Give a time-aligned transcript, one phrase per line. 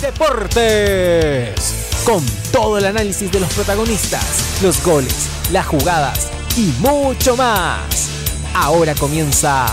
[0.00, 1.74] Deportes,
[2.04, 8.08] con todo el análisis de los protagonistas, los goles, las jugadas y mucho más.
[8.54, 9.66] Ahora comienza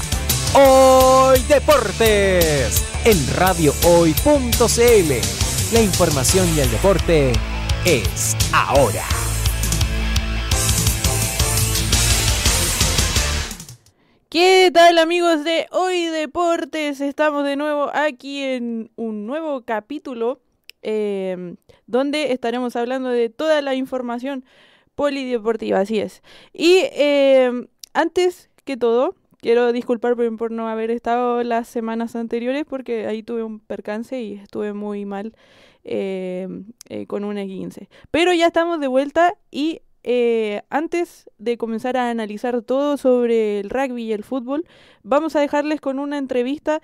[0.53, 5.13] Hoy Deportes en radiohoy.cl
[5.73, 7.33] la información y el deporte
[7.83, 9.26] es ahora.
[14.39, 17.01] ¿Qué tal amigos de Hoy Deportes?
[17.01, 20.41] Estamos de nuevo aquí en un nuevo capítulo
[20.83, 21.55] em,
[21.87, 24.45] donde estaremos hablando de toda la información
[24.93, 26.21] polideportiva, así es.
[26.53, 33.07] Y em, antes que todo, quiero disculparme por no haber estado las semanas anteriores porque
[33.07, 35.33] ahí tuve un percance y estuve muy mal
[35.83, 36.47] eh,
[36.89, 37.89] eh, con una 15.
[38.11, 43.69] Pero ya estamos de vuelta y eh, antes de comenzar a analizar todo sobre el
[43.69, 44.65] rugby y el fútbol,
[45.03, 46.81] vamos a dejarles con una entrevista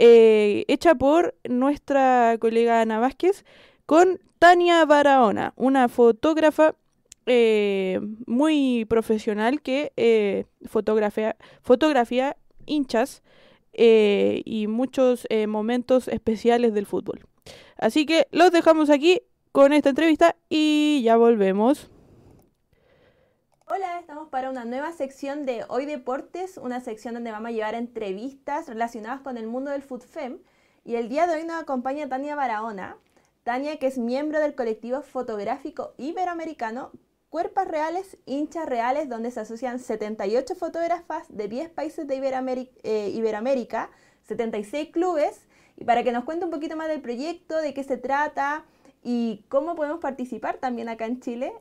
[0.00, 3.44] hecha por nuestra colega Ana Vázquez
[3.84, 6.76] con Tania Barahona, una fotógrafa
[7.30, 13.22] eh, muy profesional que eh, fotografía, fotografía hinchas
[13.74, 17.26] eh, y muchos momentos especiales del fútbol.
[17.76, 19.20] Así que los dejamos aquí
[19.52, 21.90] con esta entrevista y ya volvemos.
[23.70, 27.74] Hola, estamos para una nueva sección de Hoy Deportes, una sección donde vamos a llevar
[27.74, 30.38] entrevistas relacionadas con el mundo del FUTFEM.
[30.86, 32.96] Y el día de hoy nos acompaña Tania Barahona.
[33.42, 36.92] Tania, que es miembro del colectivo fotográfico iberoamericano
[37.28, 42.16] Cuerpas reales, hinchas reales, donde se asocian 78 fotógrafas de 10 países de
[42.84, 43.90] eh, Iberoamérica,
[44.28, 47.98] 76 clubes, y para que nos cuente un poquito más del proyecto, de qué se
[47.98, 48.64] trata
[49.02, 51.52] y cómo podemos participar también acá en Chile.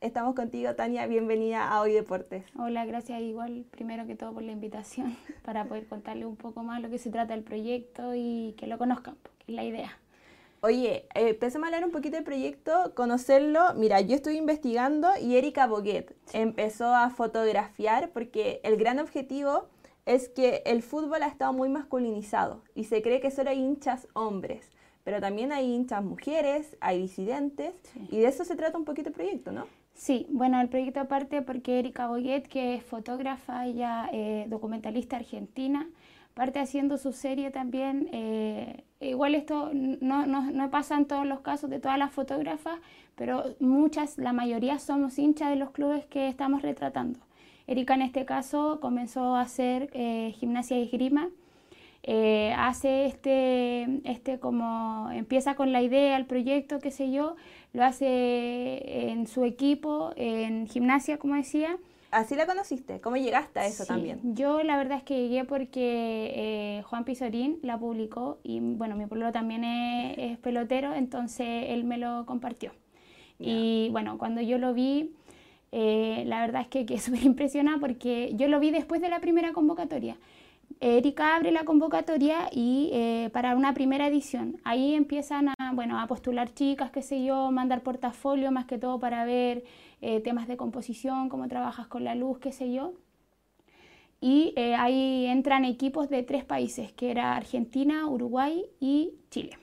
[0.00, 2.44] Estamos contigo, Tania, bienvenida a Hoy Deportes.
[2.58, 6.82] Hola, gracias igual, primero que todo por la invitación, para poder contarle un poco más
[6.82, 9.98] lo que se trata del proyecto y que lo conozcan, porque es la idea.
[10.60, 13.74] Oye, eh, empecemos a hablar un poquito del proyecto, conocerlo.
[13.74, 19.68] Mira, yo estuve investigando y Erika Boguet empezó a fotografiar porque el gran objetivo
[20.06, 24.06] es que el fútbol ha estado muy masculinizado y se cree que solo hay hinchas
[24.12, 24.70] hombres,
[25.02, 27.74] pero también hay hinchas mujeres, hay disidentes
[28.10, 29.66] y de eso se trata un poquito el proyecto, ¿no?
[29.94, 35.88] Sí, bueno, el proyecto aparte porque Erika Boguet, que es fotógrafa, ella eh, documentalista argentina,
[36.34, 38.08] parte haciendo su serie también.
[38.12, 42.80] Eh, igual esto no, no, no, pasa en todos los casos de todas las fotógrafas,
[43.14, 47.20] pero muchas, la mayoría somos hinchas de los clubes que estamos retratando.
[47.66, 51.28] Erika en este caso comenzó a hacer eh, gimnasia y esgrima.
[52.06, 57.36] Eh, hace este, este como, empieza con la idea, el proyecto, qué sé yo,
[57.74, 61.76] lo hace en su equipo, en gimnasia, como decía,
[62.12, 63.00] así la conociste.
[63.00, 64.20] ¿Cómo llegaste a eso también?
[64.34, 69.06] Yo la verdad es que llegué porque eh, Juan Pizorín la publicó y bueno, mi
[69.06, 72.72] pueblo también es, pelotero, entonces él me lo compartió.
[73.38, 75.10] Y bueno, cuando yo lo vi,
[75.72, 79.18] eh, la verdad es que quedé súper impresionada porque yo lo vi después de la
[79.18, 80.16] primera convocatoria.
[80.80, 84.60] Erika abre la convocatoria y eh, para una primera edición.
[84.64, 88.98] Ahí empiezan a, bueno, a postular chicas, qué sé yo, mandar portafolio más que todo
[88.98, 89.64] para ver
[90.00, 92.92] eh, temas de composición, cómo trabajas con la luz, qué sé yo.
[94.20, 99.58] Y eh, ahí entran equipos de tres países, que era Argentina, Uruguay y Chile.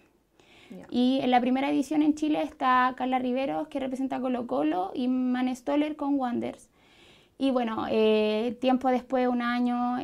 [0.89, 5.07] Y en la primera edición en Chile está Carla Riveros, que representa Colo Colo, y
[5.09, 6.70] Man Stoller con Wonders.
[7.41, 9.97] Y bueno, eh, tiempo después, un año,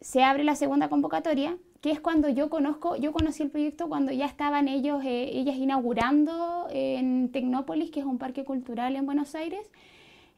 [0.00, 4.12] se abre la segunda convocatoria que es cuando yo conozco, yo conocí el proyecto cuando
[4.12, 9.34] ya estaban ellos, eh, ellas inaugurando en Tecnópolis, que es un parque cultural en Buenos
[9.34, 9.68] Aires,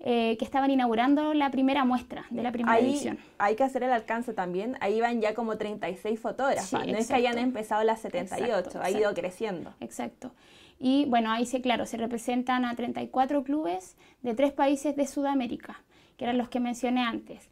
[0.00, 3.18] eh, que estaban inaugurando la primera muestra de la primera edición.
[3.36, 7.14] Hay que hacer el alcance también, ahí van ya como 36 fotógrafas, no es que
[7.14, 9.74] hayan empezado las 78, ha ido creciendo.
[9.80, 10.32] Exacto.
[10.86, 15.82] Y bueno, ahí se, claro, se representan a 34 clubes de tres países de Sudamérica,
[16.18, 17.48] que eran los que mencioné antes.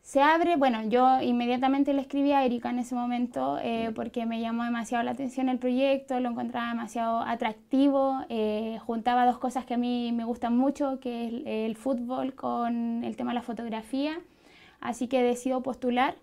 [0.00, 4.40] Se abre, bueno, yo inmediatamente le escribí a Erika en ese momento eh, porque me
[4.40, 9.74] llamó demasiado la atención el proyecto, lo encontraba demasiado atractivo, eh, juntaba dos cosas que
[9.74, 14.18] a mí me gustan mucho, que es el, fútbol con el tema de la fotografía,
[14.80, 16.14] así que decido postular,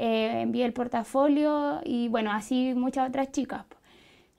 [0.00, 3.66] eh, envié el portafolio y bueno, así muchas otras chicas.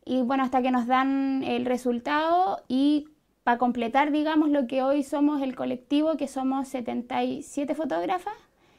[0.08, 3.10] Y bueno, hasta que nos dan el resultado y
[3.44, 8.34] para completar, digamos, lo que hoy somos el colectivo, que somos 77 fotógrafas,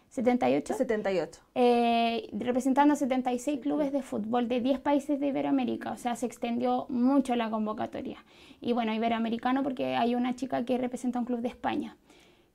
[0.08, 0.74] 78.
[0.74, 1.40] 78.
[1.54, 5.92] Eh, representando 76 clubes de fútbol de 10 países de Iberoamérica.
[5.92, 8.24] O sea, se extendió mucho la convocatoria.
[8.60, 11.96] Y bueno, iberoamericano porque hay una chica que representa un club de España.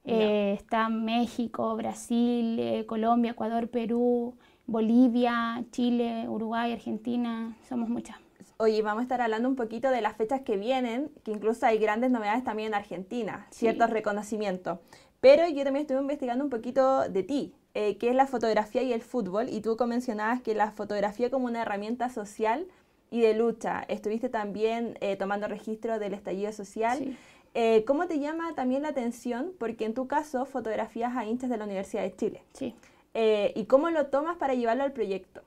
[0.05, 7.55] Eh, está México, Brasil, eh, Colombia, Ecuador, Perú, Bolivia, Chile, Uruguay, Argentina.
[7.69, 8.22] Somos muchas.
[8.57, 11.79] Oye, vamos a estar hablando un poquito de las fechas que vienen, que incluso hay
[11.79, 14.79] grandes novedades también en Argentina, ciertos reconocimientos.
[15.19, 18.93] Pero yo también estuve investigando un poquito de ti, eh, qué es la fotografía y
[18.93, 22.67] el fútbol, y tú mencionabas que la fotografía como una herramienta social
[23.09, 23.83] y de lucha.
[23.87, 27.17] Estuviste también eh, tomando registro del estallido social.
[27.55, 29.53] Eh, ¿Cómo te llama también la atención?
[29.57, 32.43] Porque en tu caso fotografías a hinchas de la Universidad de Chile.
[32.53, 32.75] Sí.
[33.15, 35.41] ¿Y cómo lo tomas para llevarlo al proyecto?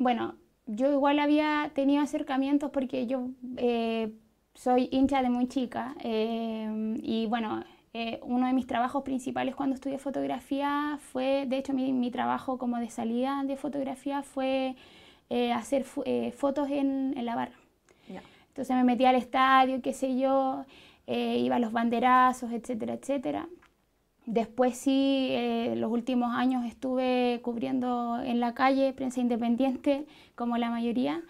[0.00, 0.34] bueno,
[0.66, 3.28] yo igual había tenido acercamientos porque yo
[4.54, 7.62] soy hincha de muy chica y bueno,
[7.94, 12.56] eh, uno de mis trabajos principales cuando estudié fotografía fue, de hecho mi, mi trabajo
[12.56, 14.76] como de salida de fotografía fue
[15.28, 17.52] eh, hacer eh, fotos en, en, la barra.
[18.48, 20.64] Entonces me metía al estadio, qué sé yo,
[21.06, 23.48] iba a los banderazos, etcétera, etcétera.
[24.26, 25.34] Después sí,
[25.76, 31.22] los últimos años estuve cubriendo en la calle prensa independiente, como la mayoría.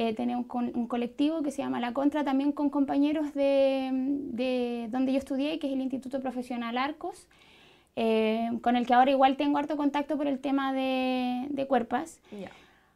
[0.00, 5.18] Eh, tenemos un, colectivo que se llama La Contra, también con compañeros de, donde yo
[5.18, 7.26] estudié, que es el Instituto Profesional Arcos,
[7.96, 12.20] eh, con el que ahora igual tengo harto contacto por el tema de, cuerpas.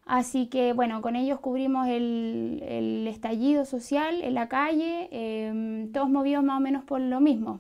[0.07, 6.45] Así que bueno, con ellos cubrimos el, estallido social en la calle, em, todos movidos
[6.45, 7.59] más o menos por lo mismo.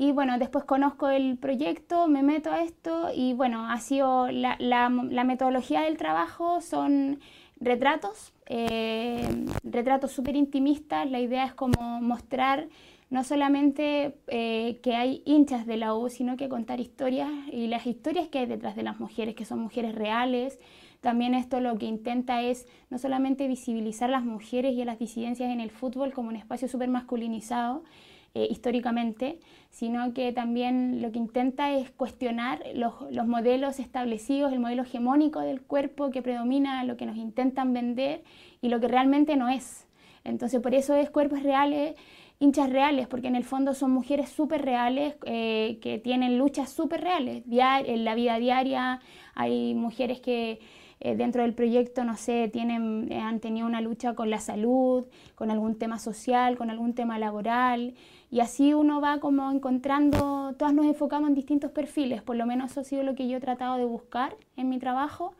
[0.00, 4.88] Y bueno, después conozco el proyecto, me meto a esto y bueno, ha sido la,
[4.88, 7.20] metodología del trabajo son
[7.60, 9.28] retratos, eh,
[9.62, 11.10] retratos súper intimistas.
[11.10, 12.68] La idea es como mostrar
[13.10, 17.86] no solamente eh, que hay hinchas de la U, sino que contar historias y las
[17.86, 20.58] historias que hay detrás de las mujeres, que son mujeres reales.
[21.02, 24.98] También esto lo que intenta es no solamente visibilizar a las mujeres y a las
[24.98, 27.84] disidencias en el fútbol como un espacio súper masculinizado,
[28.34, 34.60] eh, históricamente, sino que también lo que intenta es cuestionar los, los, modelos establecidos, el
[34.60, 38.22] modelo hegemónico del cuerpo que predomina, lo que nos intentan vender
[38.60, 39.88] y lo que realmente no es.
[40.22, 41.96] Entonces por eso es cuerpos reales,
[42.38, 47.00] hinchas reales, porque en el fondo son mujeres súper reales eh, que tienen luchas súper
[47.00, 47.42] reales.
[47.46, 49.00] en la vida diaria
[49.34, 50.60] hay mujeres que
[51.02, 55.50] eh, dentro del proyecto, no sé, tienen, han tenido una lucha con la salud, con
[55.50, 57.94] algún tema social, con algún tema laboral.
[58.30, 62.70] Y así uno va como encontrando, todas nos enfocamos en distintos perfiles, por lo menos
[62.70, 65.34] eso ha sido lo que yo he tratado de buscar en mi trabajo.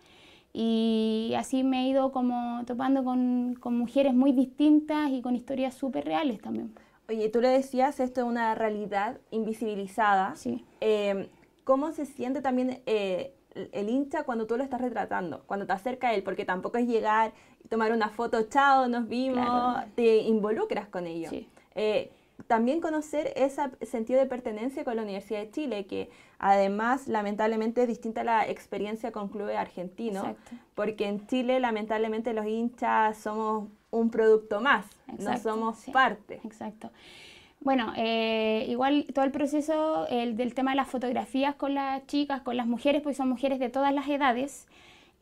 [0.53, 5.75] Y así me he ido como topando con, con mujeres muy distintas y con historias
[5.75, 6.75] súper reales también.
[7.09, 10.35] Oye, tú le decías, esto es una realidad invisibilizada.
[10.35, 10.65] Sí.
[10.81, 11.29] Eh,
[11.63, 16.09] ¿Cómo se siente también eh, el hincha cuando tú lo estás retratando, cuando te acerca
[16.09, 16.25] a él?
[16.25, 17.33] Porque tampoco es llegar
[17.69, 21.31] tomar una foto, chao, nos vimos, te involucras con ello.
[21.31, 21.49] Sí.
[21.77, 22.11] Eh,
[22.47, 27.89] también conocer ese sentido de pertenencia con la Universidad de Chile, que además lamentablemente es
[27.89, 30.27] distinta a la experiencia con clubes argentinos,
[30.75, 34.87] porque en Chile lamentablemente los hinchas somos un producto más,
[35.19, 36.41] no somos parte.
[36.45, 36.91] Exacto.
[37.61, 42.41] Bueno, eh, igual todo el proceso el, del tema de las fotografías con las chicas,
[42.41, 44.67] con las mujeres, pues son mujeres de todas las edades.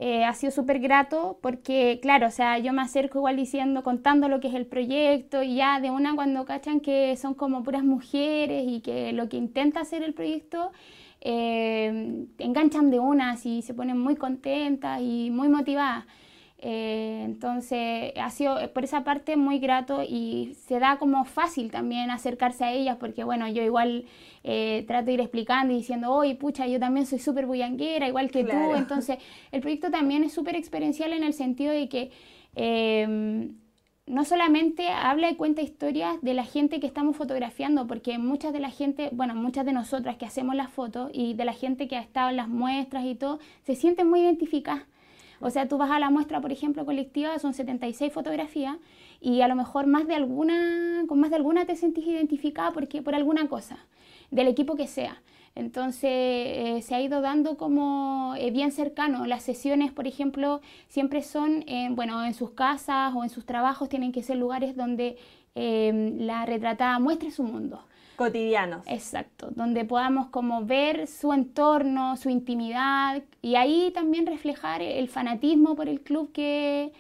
[0.00, 4.28] Eh, ha sido súper grato porque, claro, o sea, yo me acerco igual diciendo, contando
[4.28, 7.82] lo que es el proyecto y ya de una cuando cachan que son como puras
[7.82, 10.70] mujeres y que lo que intenta hacer el proyecto,
[11.20, 16.04] eh, enganchan de una y se ponen muy contentas y muy motivadas.
[16.60, 22.10] Eh, entonces ha sido por esa parte muy grato y se da como fácil también
[22.10, 24.06] acercarse a ellas porque bueno, yo igual
[24.42, 28.30] eh, trato de ir explicando y diciendo, oye, pucha, yo también soy súper bullanguera, igual
[28.32, 28.74] que tú.
[28.74, 29.18] Entonces
[29.52, 32.10] el proyecto también es súper experiencial en el sentido de que...
[32.54, 33.54] Em,
[34.06, 38.58] no solamente habla y cuenta historias de la gente que estamos fotografiando, porque muchas de
[38.58, 41.96] la gente, bueno, muchas de nosotras que hacemos las fotos y de la gente que
[41.96, 44.84] ha estado en las muestras y todo, se sienten muy identificadas
[45.40, 48.76] o sea, tú vas a la muestra, por ejemplo, colectiva, son 76 fotografías,
[49.20, 53.02] y a lo mejor más de alguna, con más de alguna te sentís identificada porque,
[53.02, 53.78] por alguna cosa,
[54.30, 55.22] del equipo que sea.
[55.54, 59.26] Entonces eh, se ha ido dando como eh, bien cercano.
[59.26, 64.12] Las sesiones, por ejemplo, siempre son, bueno, en sus casas o en sus trabajos, tienen
[64.12, 65.16] que ser lugares donde
[65.56, 67.82] la retratada muestre su mundo
[68.18, 68.82] cotidianos.
[68.88, 75.76] Exacto, donde podamos como ver su entorno, su intimidad y ahí también reflejar el fanatismo
[75.76, 76.92] por el club que,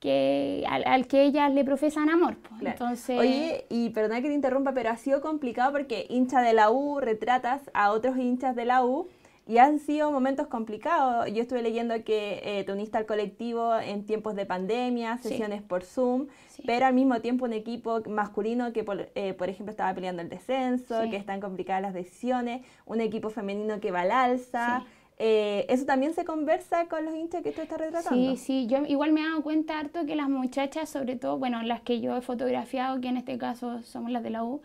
[0.00, 2.36] que al, que ellas le profesan amor.
[2.60, 3.18] Entonces...
[3.18, 7.00] Oye, y perdona que te interrumpa, pero ha sido complicado porque hincha de la U
[7.00, 9.08] retratas a otros hinchas de la U
[9.46, 11.32] y han sido momentos complicados.
[11.32, 15.84] Yo estuve leyendo que eh, te uniste al colectivo en tiempos de pandemia, sesiones por
[15.84, 16.26] Zoom,
[16.66, 20.28] pero al mismo tiempo un equipo masculino que, por, eh, por ejemplo, estaba peleando el
[20.28, 24.84] descenso, que están complicadas las decisiones, un equipo femenino que va al alza.
[25.18, 28.18] Eh, ¿Eso también se conversa con los hinchas que tú estás retratando?
[28.18, 31.62] Sí, sí, yo igual me he dado cuenta harto que las muchachas, sobre todo, bueno,
[31.62, 34.60] las que yo he fotografiado, que en este caso somos las de la U,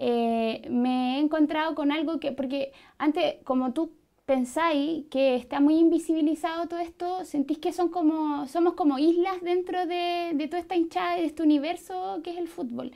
[0.00, 3.92] me he encontrado con algo que, porque antes, como tú
[4.32, 9.84] pensáis que está muy invisibilizado todo esto, sentís que son como, somos como islas dentro
[9.84, 12.92] de, de toda esta hinchada, de este universo que es el fútbol.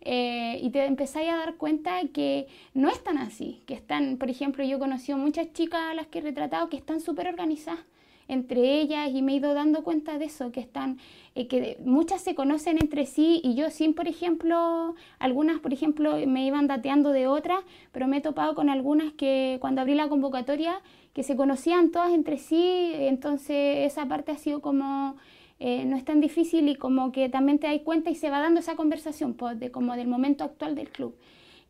[0.00, 4.28] Eh, y te empezáis a dar cuenta que no es tan así, que están, por
[4.28, 7.84] ejemplo, yo he conocido muchas chicas a las que he retratado que están súper organizadas
[8.28, 10.98] entre ellas y me he ido dando cuenta de eso, que están,
[11.34, 16.16] eh, que muchas se conocen entre sí y yo sin, por ejemplo, algunas, por ejemplo,
[16.26, 17.60] me iban dateando de otras,
[17.90, 20.80] pero me he topado con algunas que cuando abrí la convocatoria,
[21.14, 25.16] que se conocían todas entre sí, entonces esa parte ha sido como...
[25.64, 28.40] Eh, no es tan difícil y como que también te das cuenta y se va
[28.40, 31.14] dando esa conversación pues, de, como del momento actual del club.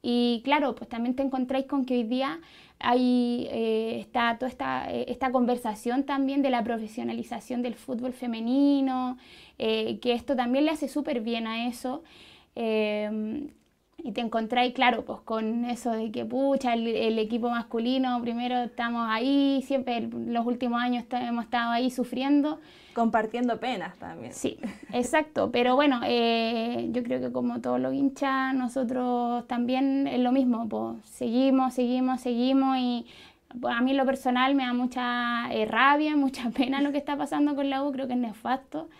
[0.00, 2.40] Y claro, pues también te encontráis con que hoy día
[2.80, 9.16] hay eh, está toda esta, eh, esta, conversación también de la profesionalización del fútbol femenino,
[9.58, 12.02] eh, que esto también le hace súper bien a eso.
[12.54, 19.06] y te encontráis, claro, pues con eso de que, pucha, el, equipo masculino, primero estamos
[19.08, 22.58] ahí, siempre los últimos años hemos estado ahí sufriendo,
[22.94, 24.34] Compartiendo penas también.
[24.34, 24.58] Sí,
[24.92, 25.50] exacto.
[25.50, 30.68] Pero bueno, eh, yo creo que como todos los hinchas, nosotros también es lo mismo.
[30.68, 33.06] Pues seguimos, seguimos, seguimos y
[33.60, 37.16] pues, a mí lo personal me da mucha eh, rabia, mucha pena lo que está
[37.16, 38.90] pasando con la U, creo que es nefasto,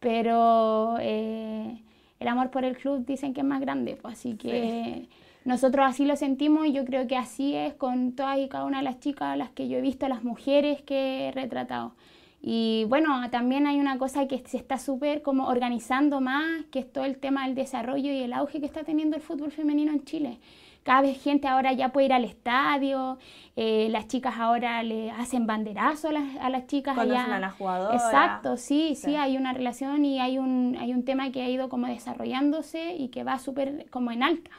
[0.00, 1.80] pero eh,
[2.18, 5.06] el amor por el club dicen que es más grande, pues así que
[5.44, 8.78] nosotros así lo sentimos y yo creo que así es con todas y cada una
[8.78, 11.94] de las chicas, las que yo he visto, las mujeres que he retratado.
[12.42, 16.90] Y bueno, también hay una cosa que se está súper como organizando más, que es
[16.90, 20.04] todo el tema del desarrollo y el auge que está teniendo el fútbol femenino en
[20.04, 20.38] Chile.
[20.82, 23.18] Cada vez gente ahora ya puede ir al estadio,
[23.56, 27.26] eh, las chicas ahora le hacen banderazo a las, a las chicas allá.
[27.26, 27.94] a.
[27.94, 31.68] Exacto, sí, sí, hay una relación y hay un, hay un tema que ha ido
[31.68, 34.50] como desarrollándose y que va súper como en alta.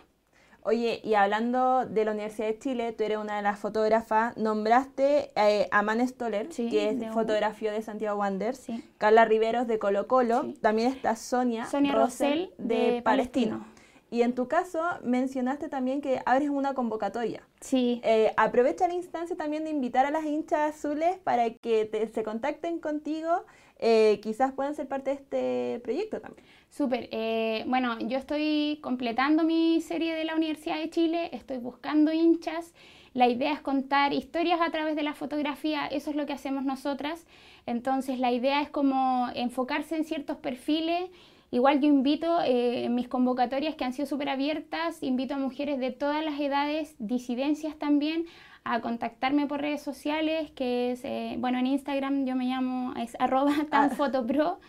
[0.64, 5.32] Oye, y hablando de la Universidad de Chile, tú eres una de las fotógrafas, nombraste
[5.36, 8.68] eh, a Man Stoller, que es fotografía de Santiago Wanderers,
[9.00, 13.66] Carla Riveros de Colo Colo, también está Sonia, Sonia Rosell de, Palestino.
[14.12, 17.48] Y en tu caso mencionaste también que abres una convocatoria.
[17.62, 18.02] Sí.
[18.04, 22.80] Eh, aprovecha la instancia también de invitar a las hinchas azules para que se contacten
[22.80, 23.46] contigo,
[23.80, 26.46] eh, quizás puedan ser parte de este proyecto también.
[26.70, 27.08] Súper.
[27.12, 32.74] Eh, bueno, yo estoy completando mi serie de la Universidad de Chile, estoy buscando hinchas.
[33.14, 36.66] La idea es contar historias a través de la fotografía, eso es lo que hacemos
[36.66, 37.26] nosotras.
[37.66, 41.10] Entonces la idea es como enfocarse en ciertos perfiles.
[41.52, 45.80] Igual yo invito eh, en mis convocatorias que han sido súper abiertas, invito a mujeres
[45.80, 48.26] de todas las edades, disidencias también,
[48.64, 53.16] a contactarme por redes sociales, que es, eh, bueno, en Instagram yo me llamo, es
[53.20, 54.60] arroba tanfotopro.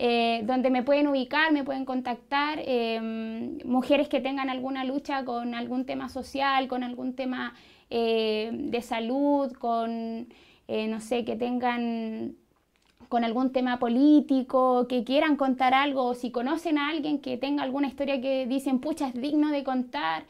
[0.00, 5.56] Eh, donde me pueden ubicar, me pueden contactar, em, mujeres que tengan alguna lucha con
[5.56, 7.54] algún tema social, con algún tema
[7.90, 10.28] eh, de salud, con,
[10.68, 12.36] no sé, que tengan
[13.08, 17.62] con algún tema político, que quieran contar algo, o si conocen a alguien que tenga
[17.62, 20.24] alguna historia que dicen, pucha, es digno de contar,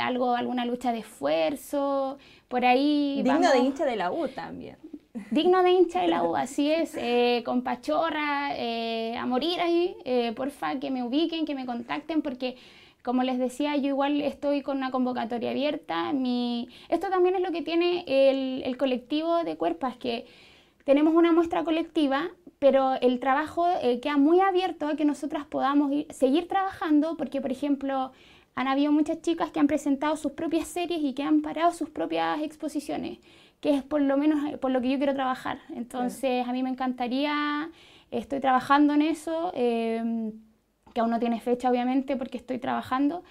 [0.00, 3.20] algo, alguna lucha de esfuerzo, por ahí.
[3.22, 4.76] Digno de hincha de la U también
[5.30, 9.96] digno de hincha de la U, así es, eh, con pachorra, eh, a morir ahí,
[10.04, 12.56] eh, porfa, que me ubiquen, que me contacten, porque
[13.02, 16.12] como les decía, yo igual estoy con una convocatoria abierta.
[16.12, 16.68] Mi...
[16.88, 20.24] Esto también es lo que tiene el, el colectivo de cuerpas, que
[20.84, 23.66] tenemos una muestra colectiva, pero el trabajo
[24.00, 28.12] queda muy abierto a que nosotras podamos seguir trabajando, porque por ejemplo,
[28.54, 31.90] han habido muchas chicas que han presentado sus propias series y que han parado sus
[31.90, 33.18] propias exposiciones
[33.62, 35.60] que es por lo menos eh, por lo que yo quiero trabajar.
[35.74, 37.70] Entonces, a mí me encantaría,
[38.10, 40.32] estoy trabajando en eso, em,
[40.92, 43.22] que aún no tiene fecha obviamente porque estoy trabajando,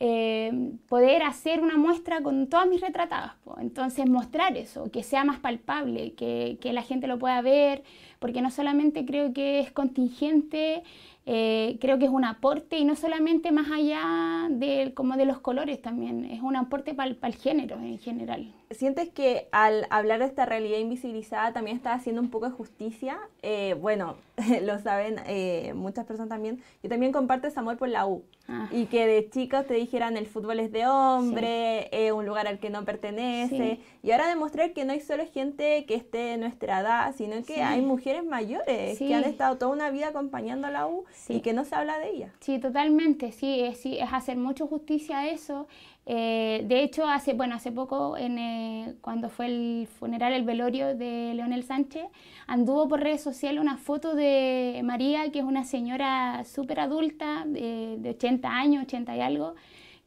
[0.00, 3.32] eh, poder hacer una muestra con todas mis retratadas.
[3.58, 7.84] Entonces mostrar eso, que sea más palpable, que, que, la gente lo pueda ver,
[8.18, 10.82] porque no solamente creo que es contingente
[11.26, 15.38] eh, creo que es un aporte y no solamente más allá de, como de los
[15.38, 18.52] colores también, es un aporte para el género en general.
[18.70, 23.18] ¿Sientes que al hablar de esta realidad invisibilizada también está haciendo un poco de justicia?
[23.40, 24.16] Eh, bueno,
[24.62, 26.60] lo saben eh, muchas personas también.
[26.82, 28.24] Yo también comparto ese amor por la U.
[28.46, 28.68] Ah.
[28.70, 32.58] Y que de chicos te dijeran el fútbol es de hombre, es un lugar al
[32.58, 33.80] que no pertenece.
[34.02, 37.62] Y ahora demostrar que no hay solo gente que esté de nuestra edad, sino que
[37.62, 41.52] hay mujeres mayores que han estado toda una vida acompañando a la U y que
[41.52, 42.32] no se habla de ella.
[42.40, 45.66] Sí, totalmente, sí, es, sí, es hacer mucho justicia a eso.
[46.06, 50.94] Eh, de hecho, hace, bueno, hace poco, en, eh, cuando fue el funeral, el velorio
[50.94, 52.04] de Leonel Sánchez,
[52.46, 57.96] anduvo por redes sociales una foto de María, que es una señora súper adulta, de,
[57.98, 59.54] de 80 años, 80 y algo,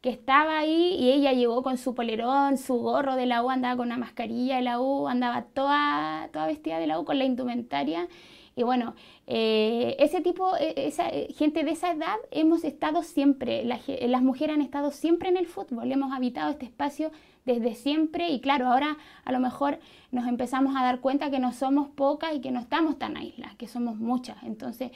[0.00, 3.76] que estaba ahí y ella llegó con su polerón, su gorro de la U, andaba
[3.76, 7.24] con una mascarilla de la U, andaba toda, toda vestida de la U con la
[7.24, 8.08] indumentaria
[8.54, 8.94] y bueno,
[9.30, 14.56] eh, ese tipo, e, esa eh, gente de esa edad hemos estado siempre, las mujeres
[14.56, 17.12] han estado siempre en el fútbol, hemos habitado este espacio
[17.44, 19.80] desde siempre y claro, ahora a lo mejor
[20.12, 23.54] nos empezamos a dar cuenta que no somos pocas y que no estamos tan aisladas,
[23.56, 24.42] que somos muchas.
[24.44, 24.92] Entonces,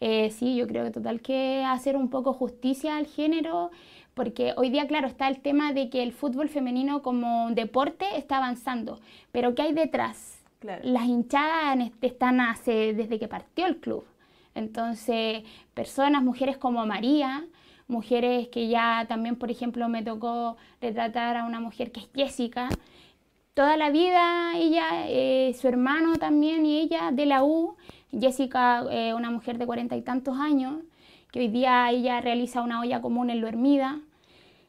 [0.00, 3.70] eh, sí, yo creo que total que hacer un poco justicia al género,
[4.14, 8.38] porque hoy día, claro, está el tema de que el fútbol femenino como deporte está
[8.38, 8.98] avanzando,
[9.30, 10.35] pero ¿qué hay detrás?
[10.60, 14.04] Las hinchadas están hace, desde que partió el club.
[14.54, 17.46] Entonces, personas, mujeres como María,
[17.88, 22.68] mujeres que ya también, por ejemplo, me tocó retratar a una mujer que es Jessica.
[23.54, 27.76] Toda la vida ella, eh, su hermano también y ella de la U.
[28.10, 30.74] Jessica, eh, una mujer de cuarenta y tantos años,
[31.30, 34.00] que hoy día ella realiza una olla común en Lo Hermida,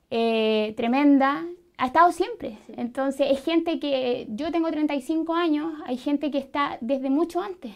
[0.09, 1.45] eh, tremenda,
[1.77, 2.57] ha estado siempre.
[2.75, 7.71] Entonces, es gente que, yo tengo 35 años, hay gente que está desde mucho antes.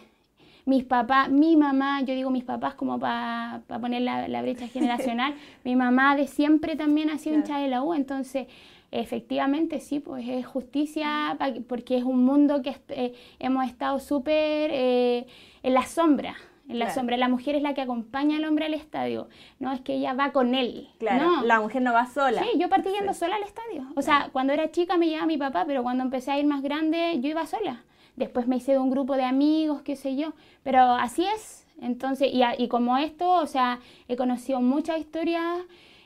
[0.66, 5.76] Mis papás, mi mamá, yo digo mis papás como para poner la, brecha generacional, mi
[5.76, 8.48] mamá de siempre también ha sido hincha de la U, entonces
[8.92, 11.38] efectivamente sí, pues es justicia
[11.68, 15.26] porque es un mundo que eh, hemos estado súper eh,
[15.64, 16.36] en la sombra
[16.72, 17.18] en la sombra.
[17.18, 19.30] La mujer es la que acompaña al hombre al estadio,
[19.60, 20.90] no es que ella va con él.
[21.00, 22.42] Claro, la mujer no va sola.
[22.44, 23.88] Sí, yo partí yendo sola al estadio.
[23.96, 26.62] O sea, cuando era chica me llevaba mi papá, pero cuando empecé a ir más
[26.62, 27.84] grande yo iba sola.
[28.16, 30.34] Después me hice de un grupo de amigos, qué sé yo.
[30.64, 31.66] Pero así es.
[31.82, 35.62] Entonces, y, y como esto, o sea, he conocido muchas historias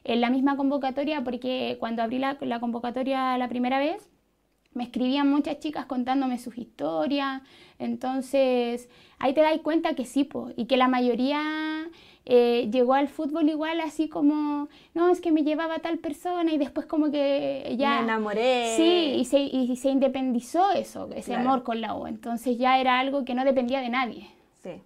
[0.05, 4.09] en la misma convocatoria, porque cuando abrí la, la convocatoria la primera vez,
[4.73, 7.41] me escribían muchas chicas contándome sus historias,
[7.79, 11.89] entonces ahí te das cuenta que sí, y que la mayoría
[12.25, 16.57] eh, llegó al fútbol igual así como, no, es que me llevaba tal persona y
[16.57, 17.97] después como que ya...
[17.97, 18.75] Me enamoré.
[18.75, 22.99] Sí, y se, y se independizó eso, ese amor con la U, entonces ya era
[22.99, 24.27] algo que no dependía de nadie.
[24.63, 24.81] Sí.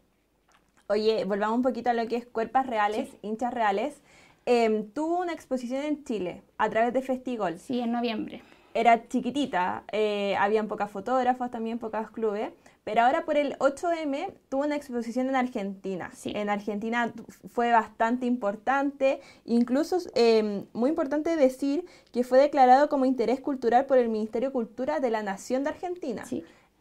[0.87, 4.01] Oye, volvamos un poquito a lo que es cuerpas reales, hinchas reales.
[4.45, 7.59] Em, tuvo una exposición en Chile a través de Festigol.
[7.59, 8.41] Sí, en noviembre
[8.73, 12.51] era chiquitita, eh, habían pocas fotógrafas, también pocas clubes,
[12.83, 16.11] pero ahora por el 8M tuvo una exposición en Argentina.
[16.25, 17.13] En Argentina
[17.49, 23.97] fue bastante importante, incluso eh, muy importante decir que fue declarado como interés cultural por
[23.97, 26.23] el Ministerio de Cultura de la Nación de Argentina.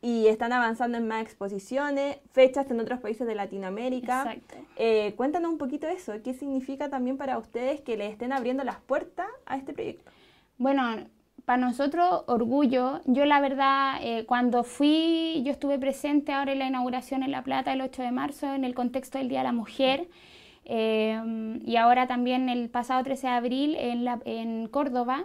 [0.01, 4.37] Y están avanzando en más exposiciones, fechas en otros países de Latinoamérica.
[4.77, 8.81] Eh, cuéntanos un poquito eso, ¿qué significa también para ustedes que le estén abriendo las
[8.81, 10.11] puertas a este proyecto?
[10.57, 11.07] Bueno,
[11.49, 13.01] para nosotros, orgullo.
[13.07, 17.43] Yo la verdad, eh, cuando fui, yo estuve presente ahora en la inauguración en La
[17.43, 20.09] Plata el 8 de marzo en el contexto del Día de la Mujer.
[20.67, 25.25] Eh, y ahora también el pasado 13 de abril en, la, en Córdoba.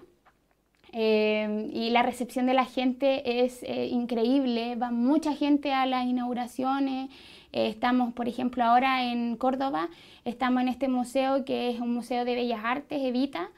[0.93, 7.09] Eh, y la recepción de la gente es increíble, va mucha gente a las inauguraciones.
[7.51, 9.89] estamos, por ejemplo, ahora en Córdoba,
[10.23, 13.49] estamos en este museo que es un museo de bellas artes, Evita,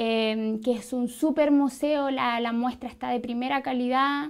[0.00, 4.28] Em, que es un super museo, la, la, muestra está de primera calidad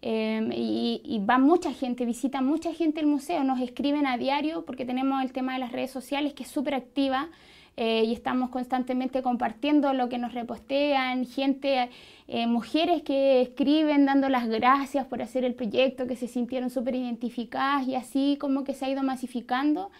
[0.00, 4.86] em, y, va mucha gente, visita mucha gente el museo, nos escriben a diario porque
[4.86, 7.28] tenemos el tema de las redes sociales que es súper activa.
[7.76, 11.88] Eh, y estamos constantemente compartiendo lo que nos repostean, gente,
[12.26, 16.94] eh, mujeres que escriben dando las gracias por hacer el proyecto, que se sintieron súper
[16.94, 19.90] identificadas y así como que se ha ido masificando.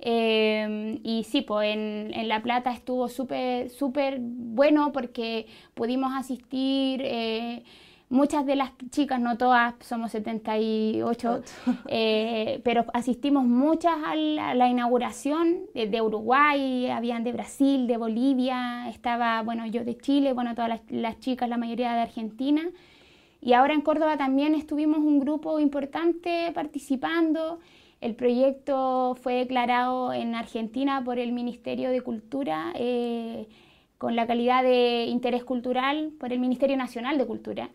[0.00, 7.64] Em, y sí, pues en, La Plata estuvo súper súper bueno porque pudimos asistir eh,
[8.08, 11.42] muchas de las chicas, no todas, somos 78,
[11.88, 19.42] eh, pero asistimos muchas a la, inauguración de, Uruguay, habían de Brasil, de Bolivia, estaba,
[19.42, 22.62] bueno, yo de Chile, bueno, todas las, las chicas, la mayoría de Argentina.
[23.40, 27.60] Y ahora en Córdoba también estuvimos un grupo importante participando.
[28.00, 33.48] El proyecto fue declarado en Argentina por el Ministerio de Cultura eh,
[33.98, 37.70] con la calidad de interés cultural por el Ministerio Nacional de Cultura.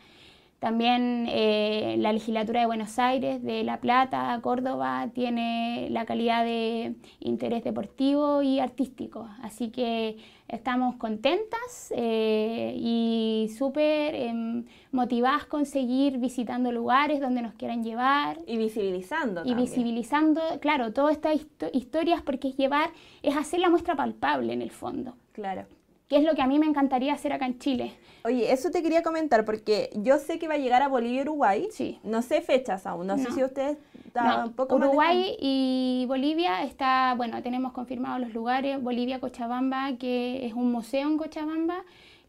[0.60, 6.96] También eh, la legislatura de Buenos Aires, de La Plata, Córdoba, tiene la calidad de
[7.20, 9.28] interés deportivo y artístico.
[9.42, 10.16] Así que
[10.54, 18.40] estamos contentas eh, y súper em, motivadas con seguir visitando lugares donde nos quieran llevar.
[18.46, 19.44] Y visibilizando.
[19.46, 24.62] Y visibilizando, claro, todas estas historias porque es llevar, es hacer la muestra palpable en
[24.62, 25.16] el fondo.
[25.32, 25.66] Claro
[26.14, 27.94] que es lo que a mí me encantaría hacer acá en Chile.
[28.24, 31.22] Oye, eso te quería comentar porque yo sé que va a llegar a Bolivia y
[31.22, 31.68] Uruguay.
[31.72, 32.00] Sí.
[32.04, 33.78] No sé fechas aún, no, sé si ustedes
[34.16, 34.54] no.
[34.70, 38.82] Uruguay y Bolivia está, bueno, tenemos confirmados los lugares.
[38.82, 41.84] Bolivia, Cochabamba, que es un museo en Cochabamba.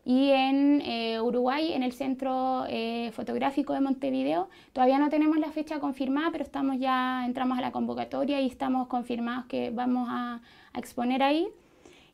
[0.06, 5.50] Y en eh, Uruguay, en el Centro eh, Fotográfico de Montevideo, todavía no tenemos la
[5.50, 10.42] fecha confirmada, pero estamos ya, entramos a la convocatoria y estamos confirmados que vamos a,
[10.74, 11.48] a exponer ahí.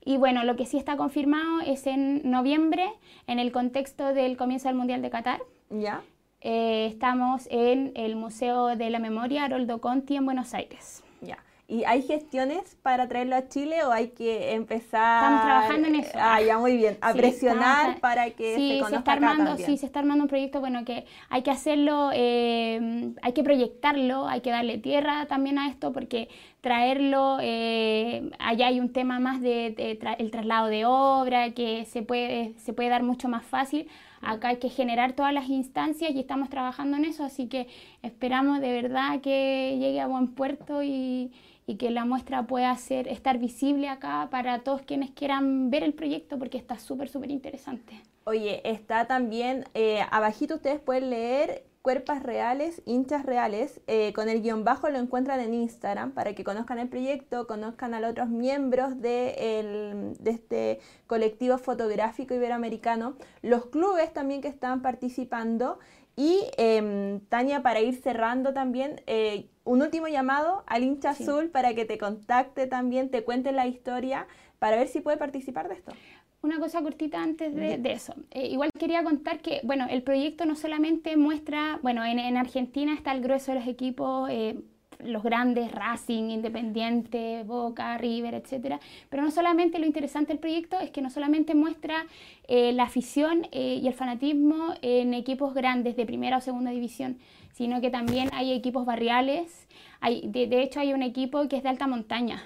[0.04, 2.88] Y bueno, lo que sí está confirmado es en noviembre,
[3.26, 5.42] en el contexto del comienzo del Mundial de Qatar.
[5.68, 6.00] Ya.
[6.42, 11.02] Eh, estamos en el Museo de la Memoria Haroldo Conti en Buenos Aires.
[11.20, 11.38] Ya.
[11.68, 15.22] ¿Y hay gestiones para traerlo a Chile o hay que empezar?
[15.22, 16.10] Estamos trabajando en eso.
[16.14, 16.96] Ah, ya muy bien.
[17.02, 20.84] A presionar para que se conozca está armando, Sí, se está armando un proyecto, bueno,
[20.86, 25.92] que hay que hacerlo, eh, hay que proyectarlo, hay que darle tierra también a esto
[25.92, 26.28] porque
[26.62, 32.54] traerlo, eh, allá hay un tema más de, el traslado de obra que se puede,
[32.56, 33.88] se puede dar mucho más fácil.
[34.20, 37.68] Acá hay que generar todas las instancias y estamos trabajando en eso, así que
[38.02, 41.32] esperamos de verdad que llegue a buen puerto y,
[41.66, 45.94] y que la muestra pueda ser, estar visible acá para todos quienes quieran ver el
[45.94, 48.00] proyecto porque está súper, súper interesante.
[48.24, 54.42] Oye, está también, eh, abajito ustedes pueden leer cuerpas reales, hinchas reales, eh, con el
[54.42, 58.28] guion bajo lo encuentran en Instagram para que conozcan el proyecto, conozcan a los otros
[58.28, 65.78] miembros de, de este colectivo fotográfico iberoamericano, los clubes también que están participando
[66.16, 71.74] y em, Tania, para ir cerrando también, eh, un último llamado al hincha azul para
[71.74, 74.26] que te contacte también, te cuente la historia,
[74.58, 75.92] para ver si puede participar de esto.
[76.42, 78.14] Una cosa cortita antes de, eso.
[78.30, 82.94] Eh, igual quería contar que, bueno, el proyecto no solamente muestra, bueno, en, en Argentina
[82.94, 84.58] está el grueso de los equipos eh,
[85.04, 88.80] los grandes, Racing, Independiente, Boca, River, etcétera.
[89.08, 92.06] Pero no solamente lo interesante del proyecto es que no solamente muestra
[92.48, 97.18] eh, la afición eh, y el fanatismo en equipos grandes de primera o segunda división,
[97.52, 99.66] sino que también hay equipos barriales.
[100.00, 102.42] Hay, de hecho, hay un equipo que es de alta montaña.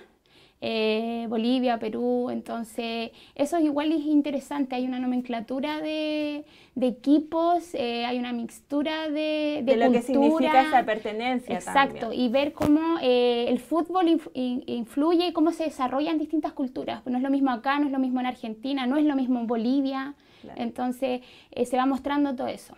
[0.66, 6.46] Eh, Bolivia, Perú, entonces eso igual es interesante, hay una nomenclatura de,
[6.80, 11.54] equipos, eh, hay una mixtura de, de, lo que significa esa pertenencia.
[11.54, 17.04] Exacto, y ver cómo eh, el fútbol influye y cómo se desarrolla en distintas culturas.
[17.04, 19.40] No es lo mismo acá, no es lo mismo en Argentina, no es lo mismo
[19.40, 20.14] en Bolivia,
[20.56, 21.20] entonces
[21.62, 22.74] se va mostrando todo eso.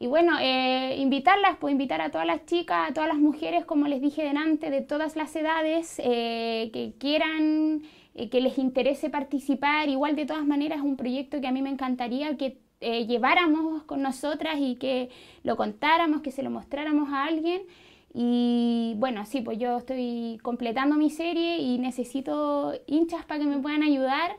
[0.00, 3.88] Y bueno, eh, invitarlas, pues invitar a todas las chicas, a todas las mujeres, como
[3.88, 7.82] les dije delante, de todas las edades, eh, que quieran,
[8.14, 9.88] eh, que les interese participar.
[9.88, 14.02] Igual de todas maneras es un proyecto que a mí me encantaría que lleváramos con
[14.02, 15.08] nosotras y que
[15.42, 17.62] lo contáramos, que se lo mostráramos a alguien.
[18.14, 23.58] Y bueno, sí, pues yo estoy completando mi serie y necesito hinchas para que me
[23.58, 24.36] puedan ayudar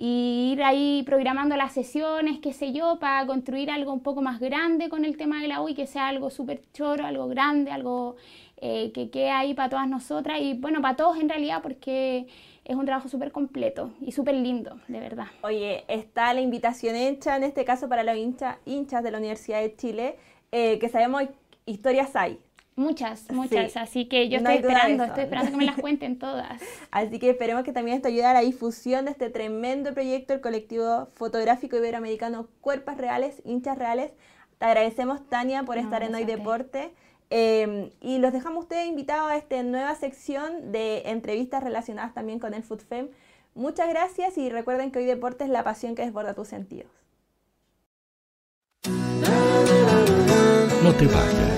[0.00, 4.38] y ir ahí programando las sesiones, qué sé yo, para construir algo un poco más
[4.38, 7.72] grande con el tema de la U y que sea algo súper choro, algo grande,
[7.72, 8.14] algo
[8.58, 12.28] eh, que quede ahí para todas nosotras y bueno, para todos en realidad porque
[12.64, 15.26] es un trabajo súper completo y súper lindo, de verdad.
[15.42, 19.74] Oye, está la invitación hecha en este caso para los hinchas de la Universidad de
[19.74, 20.16] Chile,
[20.52, 21.24] eh, que sabemos
[21.66, 22.38] historias hay,
[22.78, 23.76] Muchas, muchas.
[23.76, 26.62] Así que yo estoy esperando, estoy esperando que me las cuenten todas.
[26.92, 30.40] Así que esperemos que también esto ayude a la difusión de este tremendo proyecto, el
[30.40, 34.12] colectivo fotográfico iberoamericano Cuerpos Reales, Hinchas Reales.
[34.58, 36.92] Te agradecemos, Tania, por estar en Hoy Deporte.
[37.30, 42.54] Em, y los dejamos ustedes invitados a esta nueva sección de entrevistas relacionadas también con
[42.54, 43.08] el FoodFem.
[43.56, 46.92] Muchas gracias y recuerden que Hoy Deporte es la pasión que desborda tus sentidos.
[50.84, 51.57] No te vayas.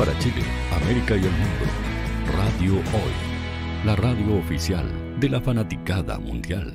[0.00, 0.40] Para Chile,
[0.72, 1.66] América y el mundo,
[2.34, 4.88] Radio Hoy, la radio oficial
[5.20, 6.72] de la fanaticada mundial.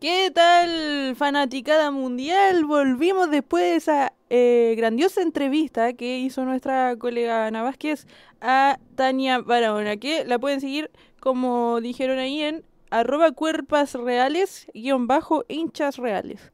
[0.00, 2.64] ¿Qué tal, fanaticada mundial?
[2.64, 8.08] Volvimos después de esa eh, grandiosa entrevista que hizo nuestra colega Ana Vázquez
[8.40, 10.90] a Tania Barahona, que la pueden seguir,
[11.20, 16.50] como dijeron ahí, en arroba cuerpas reales, guion bajo hinchas reales.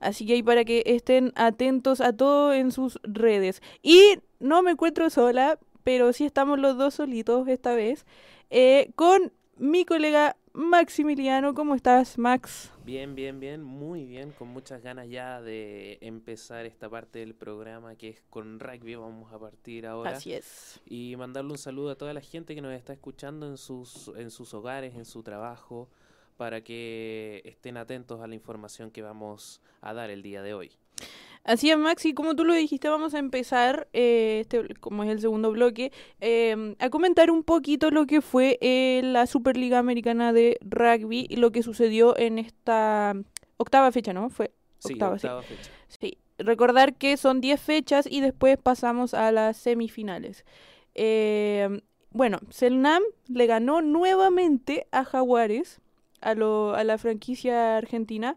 [0.00, 3.62] Así que ahí para que estén atentos a todo en sus redes.
[3.82, 8.06] Y no me encuentro sola, pero sí estamos los dos solitos esta vez,
[8.48, 11.54] eh, con mi colega Maximiliano.
[11.54, 12.72] ¿Cómo estás, Max?
[12.84, 17.94] Bien, bien, bien, muy bien, con muchas ganas ya de empezar esta parte del programa
[17.94, 20.10] que es con rugby, vamos a partir ahora.
[20.10, 20.80] Así es.
[20.86, 24.30] Y mandarle un saludo a toda la gente que nos está escuchando en sus, en
[24.30, 25.88] sus hogares, en su trabajo,
[26.40, 30.70] para que estén atentos a la información que vamos a dar el día de hoy.
[31.44, 35.20] Así es, Maxi, como tú lo dijiste, vamos a empezar, eh, este, como es el
[35.20, 40.56] segundo bloque, eh, a comentar un poquito lo que fue eh, la Superliga Americana de
[40.62, 43.14] Rugby y lo que sucedió en esta
[43.58, 44.30] octava fecha, ¿no?
[44.30, 44.50] Fue
[44.82, 45.70] octava, sí, octava fecha.
[45.88, 50.46] Sí, recordar que son 10 fechas y después pasamos a las semifinales.
[52.12, 55.82] bueno, Selnam le ganó nuevamente a Jaguares,
[56.20, 58.36] a, la franquicia argentina,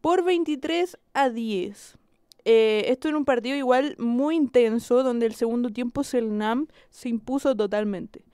[0.00, 1.98] por 23 a 10.
[2.44, 7.54] Eh, esto era un partido igual muy intenso, donde el segundo tiempo Selnam se impuso
[7.54, 8.24] totalmente.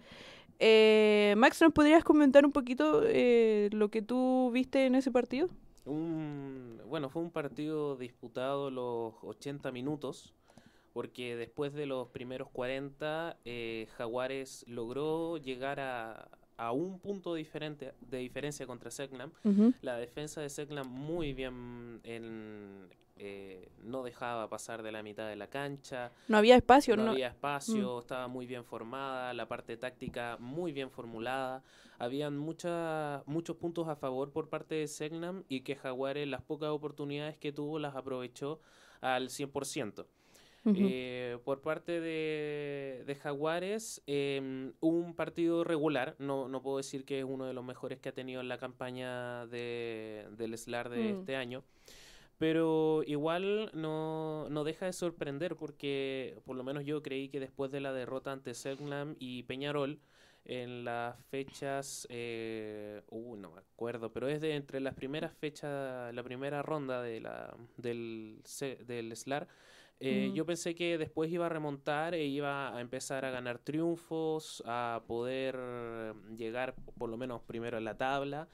[0.59, 5.49] Eh, Max, ¿nos podrías comentar un poquito eh, lo que tú viste en ese partido?
[5.85, 10.35] Bueno, fue un partido disputado los 80 minutos,
[10.93, 13.39] porque después de los primeros 40,
[13.97, 16.29] Jaguares logró llegar a,
[16.59, 19.33] a un punto diferente de diferencia contra Segnam.
[19.81, 25.37] La defensa de Segnam muy bien en, eh, no dejaba pasar de la mitad de
[25.37, 26.11] la cancha.
[26.27, 27.13] No había espacio, ¿no?
[27.13, 28.01] había espacio, mm.
[28.01, 31.63] estaba muy bien formada, la parte táctica muy bien formulada.
[31.99, 36.71] Habían mucha, muchos puntos a favor por parte de Segnam y que Jaguares las pocas
[36.71, 38.61] oportunidades que tuvo las aprovechó
[39.01, 40.07] al 100%.
[40.77, 47.25] Eh, por parte de, Jaguares, eh, un partido regular, no, no puedo decir que es
[47.25, 51.19] uno de los mejores que ha tenido en la campaña de, del SLAR de mm.
[51.19, 51.65] este año,
[52.39, 57.71] pero igual no, no, deja de sorprender porque por lo menos yo creí que después
[57.71, 60.01] de la derrota ante Selknam y Peñarol,
[60.49, 66.13] en las fechas, eh, uh, no me acuerdo, pero es de entre las primeras fechas,
[66.15, 68.43] la primera ronda de la, del,
[68.87, 69.47] del SLAR,
[70.01, 74.63] eh, yo pensé que después iba a remontar e iba a empezar a ganar triunfos,
[74.67, 75.59] a poder
[76.37, 78.49] llegar por lo menos primero en la tabla.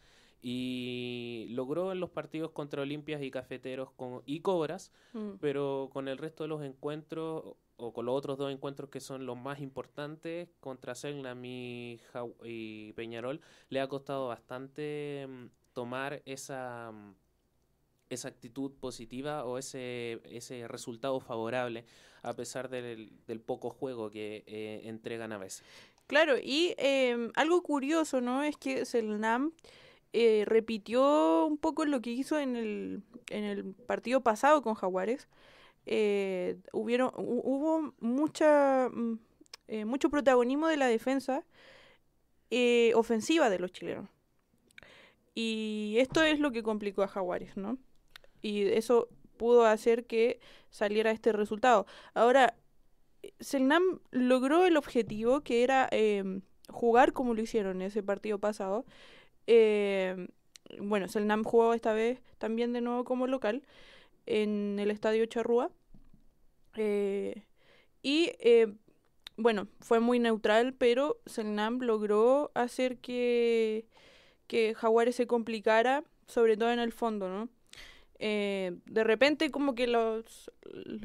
[0.46, 5.36] Y logró en los partidos contra Olimpias y Cafeteros con, y Cobras, mm.
[5.40, 9.24] pero con el resto de los encuentros, o con los otros dos encuentros que son
[9.24, 11.98] los más importantes, contra Selnam y,
[12.44, 13.40] y Peñarol,
[13.70, 17.14] le ha costado bastante mm, tomar esa mm,
[18.14, 21.84] esa actitud positiva o ese, ese resultado favorable
[22.24, 23.12] a pesar del,
[23.44, 25.62] poco juego que eh, entregan a veces.
[26.06, 28.42] Claro, y em, algo curioso, ¿no?
[28.42, 29.52] Es que Selnam
[30.12, 35.28] eh, repitió un poco lo que hizo en el, en el partido pasado con Jaguares.
[35.86, 39.18] Eh, hubieron, hubo mucha, mm,
[39.84, 41.44] mucho protagonismo de la defensa
[42.94, 44.08] ofensiva de los chilenos.
[45.34, 47.78] Y esto es lo que complicó a Jaguares, ¿no?
[48.44, 50.38] Y eso pudo hacer que
[50.68, 51.86] saliera este resultado.
[52.12, 52.54] Ahora,
[53.40, 58.84] Selnam logró el objetivo que era em, jugar como lo hicieron en ese partido pasado.
[59.46, 60.28] Eh,
[60.78, 63.62] bueno, Selnam jugó esta vez también de nuevo como local
[64.26, 65.70] en el estadio Charrúa.
[66.76, 67.44] Eh,
[68.02, 68.74] y eh,
[69.38, 73.86] bueno, fue muy neutral, pero Selnam logró hacer que,
[74.48, 77.48] que Jaguares se complicara, sobre todo en el fondo, ¿no?
[78.18, 80.50] Eh, de repente como que los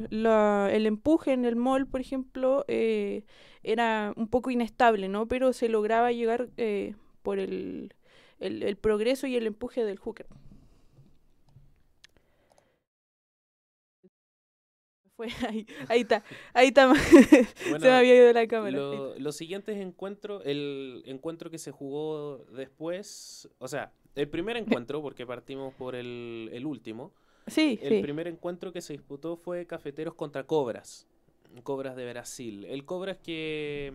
[0.09, 3.23] la, el empuje en el mall, por ejemplo, eh,
[3.63, 5.27] era un poco inestable, ¿no?
[5.27, 7.93] Pero se lograba llegar eh, por el,
[8.39, 10.27] el, el, progreso y el empuje del hooker.
[15.15, 16.87] Fue ahí, ahí está, ahí está.
[16.87, 17.01] Bueno,
[17.79, 18.77] se me había ido la cámara.
[18.77, 25.01] Lo, los siguientes encuentros, el encuentro que se jugó después, o sea, el primer encuentro,
[25.01, 27.11] porque partimos por el, el último.
[27.47, 28.01] Sí, el sí.
[28.01, 31.07] primer encuentro que se disputó fue Cafeteros contra Cobras.
[31.63, 32.65] Cobras de Brasil.
[32.65, 33.91] El Cobras que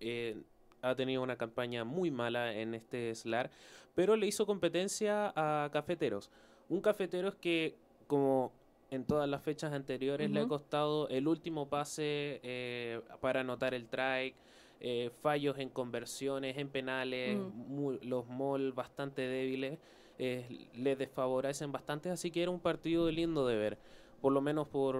[0.00, 0.36] eh,
[0.82, 3.50] ha tenido una campaña muy mala en este SLAR,
[3.94, 6.30] pero le hizo competencia a Cafeteros.
[6.68, 8.52] Un Cafeteros que, como
[8.90, 10.34] en todas las fechas anteriores, uh -huh.
[10.34, 14.34] le ha costado el último pase eh, para anotar el try.
[14.80, 17.74] Eh, fallos en conversiones, en penales, mm.
[17.74, 19.76] muy, los mall bastante débiles,
[20.20, 23.78] eh, le desfavorecen bastante, así que era un partido lindo de ver,
[24.20, 24.96] por lo menos por,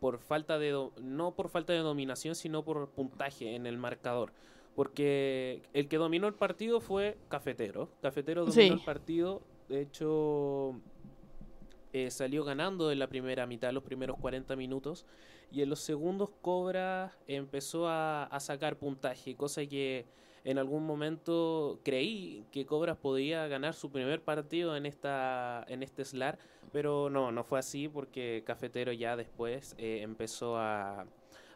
[0.00, 4.32] por falta de, no por falta de dominación, sino por puntaje en el marcador,
[4.74, 8.72] porque el que dominó el partido fue Cafetero, Cafetero dominó sí.
[8.72, 10.74] el partido, de hecho
[11.92, 15.06] eh, salió ganando en la primera mitad, los primeros 40 minutos,
[15.50, 20.06] y en los segundos Cobra empezó a, a, sacar puntaje, cosa que
[20.44, 26.04] en algún momento creí que Cobras podía ganar su primer partido en esta en este
[26.04, 26.38] SLAR,
[26.72, 31.06] pero no, no fue así porque Cafetero ya después eh, empezó a,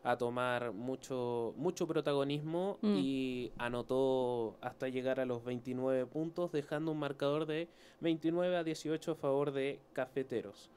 [0.02, 2.96] a, tomar mucho mucho protagonismo mm.
[2.98, 7.68] y anotó hasta llegar a los 29 puntos, dejando un marcador de
[8.00, 10.70] 29 a 18 a favor de Cafeteros.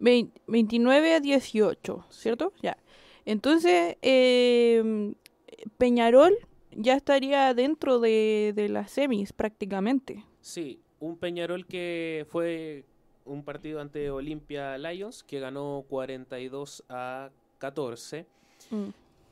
[0.00, 2.52] 29 a 18, ¿cierto?
[2.62, 2.76] Ya.
[3.24, 5.14] Entonces, eh,
[5.78, 6.34] Peñarol
[6.72, 10.24] ya estaría dentro de, de, las semis prácticamente.
[10.40, 12.84] Sí, un Peñarol que fue
[13.24, 18.26] un partido ante Olimpia Lions que ganó 42 a 14.
[18.70, 18.88] Mm.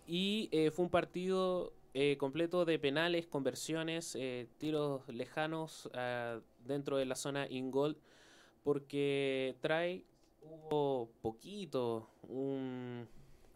[0.06, 5.90] Y eh, fue un partido eh, completo de penales, conversiones, eh, tiros lejanos
[6.64, 7.96] dentro de la zona in-gold
[8.62, 10.04] porque trae
[10.40, 13.08] hubo poquito, un,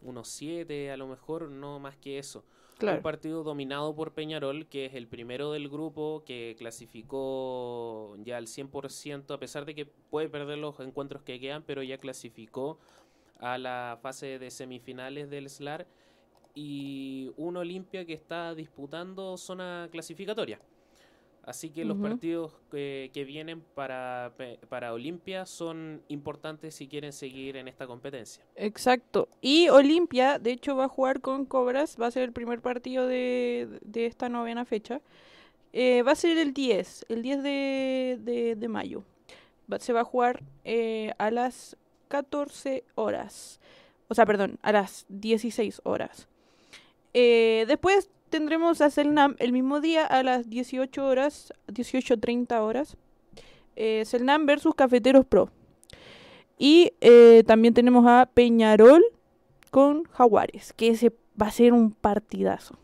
[0.02, 2.44] unos siete a lo mejor, no más que eso.
[2.78, 2.98] Claro.
[2.98, 8.46] Un partido dominado por Peñarol, que es el primero del grupo, que clasificó ya al
[8.46, 12.78] 100%, a pesar de que puede perder los encuentros que quedan, pero ya clasificó
[13.38, 15.86] a la fase de semifinales del SLAR.
[16.54, 20.60] Y un Olimpia que está disputando zona clasificatoria.
[21.44, 22.10] Así que los uh -huh.
[22.10, 24.32] partidos que, que, vienen para,
[24.68, 28.44] para Olimpia son importantes si quieren seguir en esta competencia.
[28.54, 29.28] Exacto.
[29.40, 33.08] Y Olimpia, de hecho, va a jugar con Cobras, va a ser el primer partido
[33.08, 35.00] de, de esta novena fecha.
[35.72, 39.02] Eh, va a ser el 10, el 10 de, de, de mayo.
[39.72, 41.76] Va, se va a jugar eh, a las
[42.08, 43.58] 14 horas.
[44.08, 46.28] O sea, perdón, a las 16 horas.
[47.14, 52.96] Eh, después tendremos a Selnam el mismo día a las 18 horas, 18.30 horas.
[53.76, 55.50] Eh, Selnam versus Cafeteros Pro.
[56.58, 59.04] Y eh, también tenemos a Peñarol
[59.70, 62.76] con Jaguares, que ese va a ser un partidazo.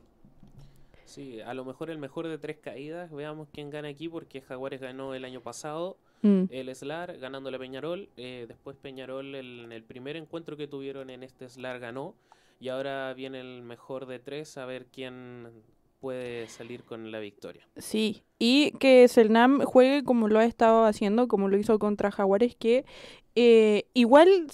[1.07, 3.11] Sí, a lo mejor el mejor de tres caídas.
[3.11, 6.45] Veamos quién gana aquí, porque Jaguares ganó el año pasado mm.
[6.51, 8.11] el SLAR, ganándole a Peñarol.
[8.19, 12.15] Eh, después Peñarol, el, en el primer encuentro que tuvieron en este SLAR, ganó.
[12.61, 15.49] Y ahora viene el mejor de tres a ver quién
[16.01, 17.67] puede salir con la victoria.
[17.77, 22.55] Sí, y que Selnam juegue como lo ha estado haciendo, como lo hizo contra Jaguares,
[22.57, 22.85] que
[23.35, 24.47] eh, igual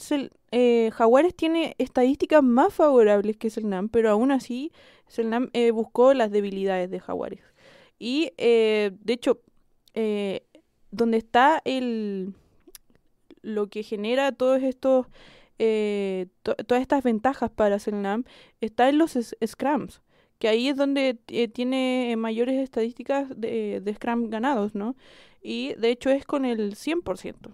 [0.50, 4.72] eh, Jaguares tiene estadísticas más favorables que Selnam, pero aún así
[5.06, 7.40] Selnam eh, buscó las debilidades de Jaguares.
[7.98, 9.40] Y de hecho,
[10.90, 12.34] donde está el
[13.40, 15.06] lo que genera todos estos
[15.58, 18.24] eh, to todas estas ventajas para Selnam
[18.60, 20.02] está en los scrums,
[20.38, 24.96] que ahí es donde eh, tiene mayores estadísticas de, de scrum ganados, ¿no?
[25.42, 27.52] Y de hecho es con el 100%.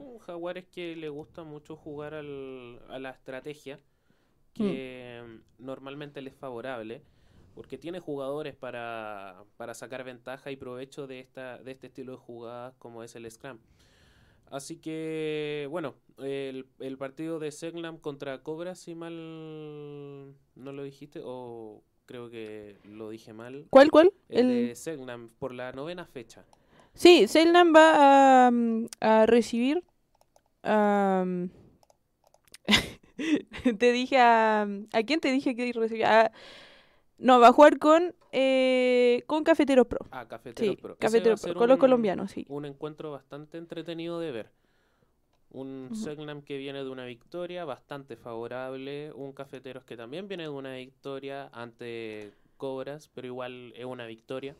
[0.00, 3.80] Un Jaguares que le gusta mucho jugar al, a la estrategia,
[4.54, 5.64] que mm.
[5.64, 7.02] normalmente le es favorable,
[7.54, 12.18] porque tiene jugadores para, para sacar ventaja y provecho de, esta, de este estilo de
[12.18, 13.58] jugadas como es el scrum.
[14.50, 19.14] Así que, bueno, el, el partido de Seglam contra Cobra, si mal
[20.54, 23.66] no lo dijiste, o creo que lo dije mal.
[23.70, 24.12] ¿Cuál, cuál?
[24.28, 24.68] El, el...
[24.68, 26.44] de Seglam, por la novena fecha.
[26.94, 28.52] Sí, Seglam va a,
[29.00, 29.84] a recibir...
[30.64, 31.50] Um,
[33.78, 34.62] te dije a...
[34.92, 36.26] ¿A quién te dije que recibía?
[36.26, 36.32] A,
[37.18, 40.00] No, va a jugar con, eh, con Cafeteros Pro.
[40.10, 40.96] Ah, Cafeteros sí, Pro.
[40.96, 42.46] Cafeteros Pro, con los colombianos, sí.
[42.48, 44.50] Un encuentro bastante entretenido de ver.
[45.50, 49.12] Un uh que viene de una victoria bastante favorable.
[49.14, 54.54] Un Cafeteros que también viene de una victoria ante Cobras, pero igual es una victoria.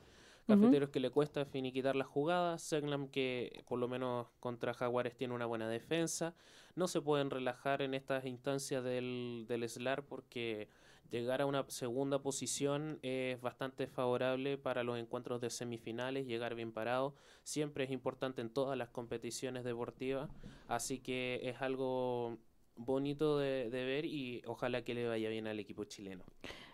[0.46, 2.62] Cafeteros que le cuesta finiquitar las jugadas.
[2.62, 6.34] Segnam que por lo menos contra Jaguares tiene una buena defensa.
[6.74, 10.68] No se pueden relajar en estas instancias del, del SLAR porque
[11.10, 16.72] llegar a una segunda posición es bastante favorable para los encuentros de semifinales, llegar bien
[16.72, 17.14] parado.
[17.42, 20.30] Siempre es importante en todas las competiciones deportivas.
[20.68, 22.38] Así que es algo
[22.76, 26.24] bonito de, ver y ojalá que le vaya bien al equipo chileno.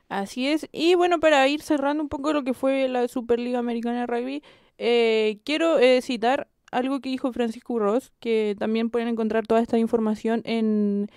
[0.09, 0.69] Así es.
[0.71, 4.43] Y bueno, para ir cerrando un poco lo que fue la Superliga Americana de Rugby,
[4.77, 9.79] eh, quiero eh, citar algo que dijo Francisco Ross, que también pueden encontrar toda esta
[9.79, 11.09] información en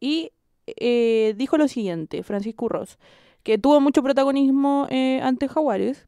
[0.00, 0.32] y
[0.66, 2.98] eh, dijo lo siguiente, Francisco Ross,
[3.42, 4.86] que tuvo mucho protagonismo
[5.22, 6.06] ante Jaguares.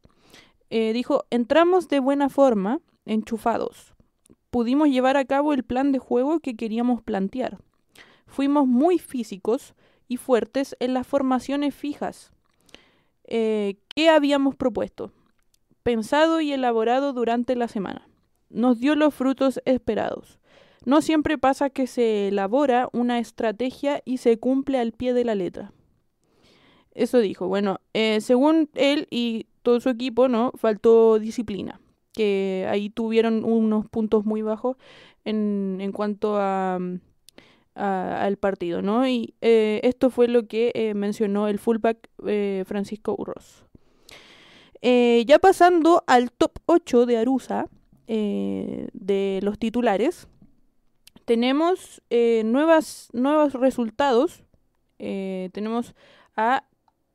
[0.70, 3.94] dijo, entramos de buena forma, enchufados.
[4.50, 7.58] Pudimos llevar a cabo el plan de juego que queríamos plantear
[8.32, 9.74] Fuimos muy físicos
[10.08, 12.32] y fuertes en las formaciones fijas
[13.24, 15.12] eh, que habíamos propuesto,
[15.82, 18.08] pensado y elaborado durante la semana.
[18.48, 20.38] Nos dio los frutos esperados.
[20.84, 25.34] No siempre pasa que se elabora una estrategia y se cumple al pie de la
[25.34, 25.72] letra.
[26.94, 27.48] Eso dijo.
[27.48, 30.52] Bueno, eh, según él y todo su equipo, ¿no?
[30.56, 31.80] Faltó disciplina.
[32.12, 34.76] Que ahí tuvieron unos puntos muy bajos
[35.24, 36.78] en, en cuanto a
[37.74, 39.08] al partido, ¿no?
[39.08, 42.06] Y eh, esto fue lo que eh, mencionó el fullback
[42.66, 43.64] Francisco Urros.
[44.82, 47.70] ya pasando al top 8 de Arusa,
[48.06, 50.28] de los titulares,
[51.32, 52.02] tenemos
[52.44, 54.42] nuevas, nuevos resultados.
[54.98, 55.94] tenemos
[56.36, 56.64] a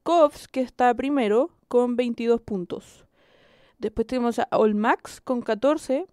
[0.01, 3.05] Kovs, que está primero, con 22 puntos.
[3.77, 6.07] Después tenemos a Olmax con 14,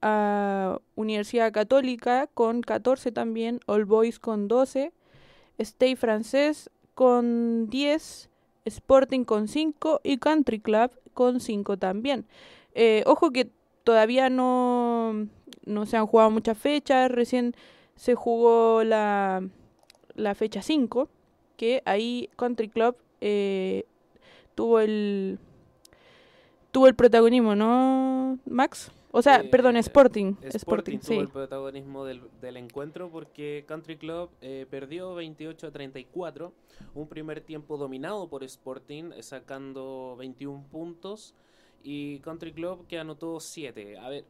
[0.00, 4.92] a Universidad Católica con 14 también, All Boys con 12,
[5.58, 8.30] Stay Francés con 10,
[8.64, 12.26] Sporting con 5 y Country Club con 5 también.
[12.74, 13.50] Eh, ojo que
[13.82, 15.26] todavía no,
[15.64, 17.54] no se han jugado muchas fechas, recién
[17.96, 19.46] se jugó la,
[20.14, 21.08] la fecha 5,
[21.56, 23.84] que ahí Country Club eh,
[24.54, 25.38] tuvo el
[26.70, 28.92] tuvo el protagonismo, ¿no, Max?
[29.12, 30.34] O sea, perdón, eh, Sporting.
[30.42, 36.52] Sporting, tuvo el protagonismo del, del, encuentro porque Country Club eh, perdió 28 a 34.
[36.94, 41.34] Un primer tiempo dominado por Sporting, eh, sacando 21 puntos.
[41.82, 43.98] Y Country Club que anotó 7.
[43.98, 44.24] A ver,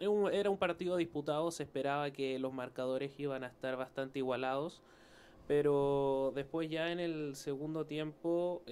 [0.00, 1.50] era un partido disputado.
[1.50, 4.82] Se esperaba que los marcadores iban a estar bastante igualados.
[5.46, 8.62] Pero después, ya en el segundo tiempo,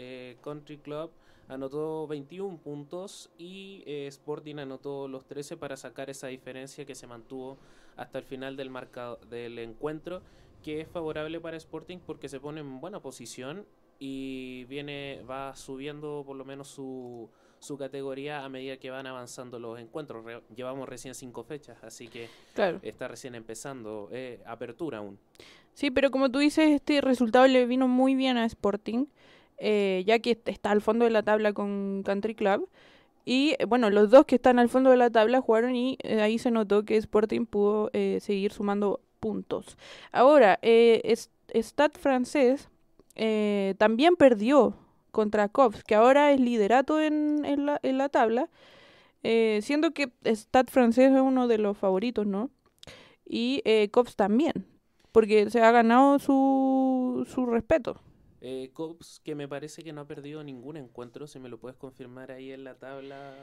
[0.43, 1.11] Country Club
[1.49, 7.07] anotó 21 puntos y eh, Sporting anotó los 13 para sacar esa diferencia que se
[7.07, 7.59] mantuvo
[7.97, 10.23] hasta el final del, marcado, del encuentro,
[10.63, 13.67] que es favorable para Sporting porque se pone en buena posición
[13.99, 17.29] y viene va subiendo por lo menos su,
[17.65, 20.25] su categoría a medida que van avanzando los encuentros.
[20.55, 22.29] llevamos recién cinco fechas, así que
[22.83, 25.19] está recién empezando, eh, apertura aún.
[25.73, 29.07] Sí, pero como tú dices, este resultado le vino muy bien a Sporting.
[29.59, 32.69] Eh, ya que está al fondo de la tabla con Country Club.
[33.25, 36.21] Y eh, bueno, los dos que están al fondo de la tabla jugaron y eh,
[36.21, 37.91] ahí se notó que Sporting pudo
[38.21, 39.79] seguir sumando puntos.
[40.13, 42.69] Ahora, Stade francés
[43.79, 44.75] también perdió
[45.15, 48.51] contra Cops, que ahora es liderato en, en, la, en la, tabla,
[49.23, 52.51] siendo que Stade francés es uno de los favoritos, ¿no?
[53.25, 54.67] Y Cops también,
[55.13, 57.99] porque se ha ganado su, su respeto.
[58.47, 61.79] Eh, Cops, que me parece que no ha perdido ningún encuentro, si me lo puedes
[61.79, 63.35] confirmar ahí en la tabla.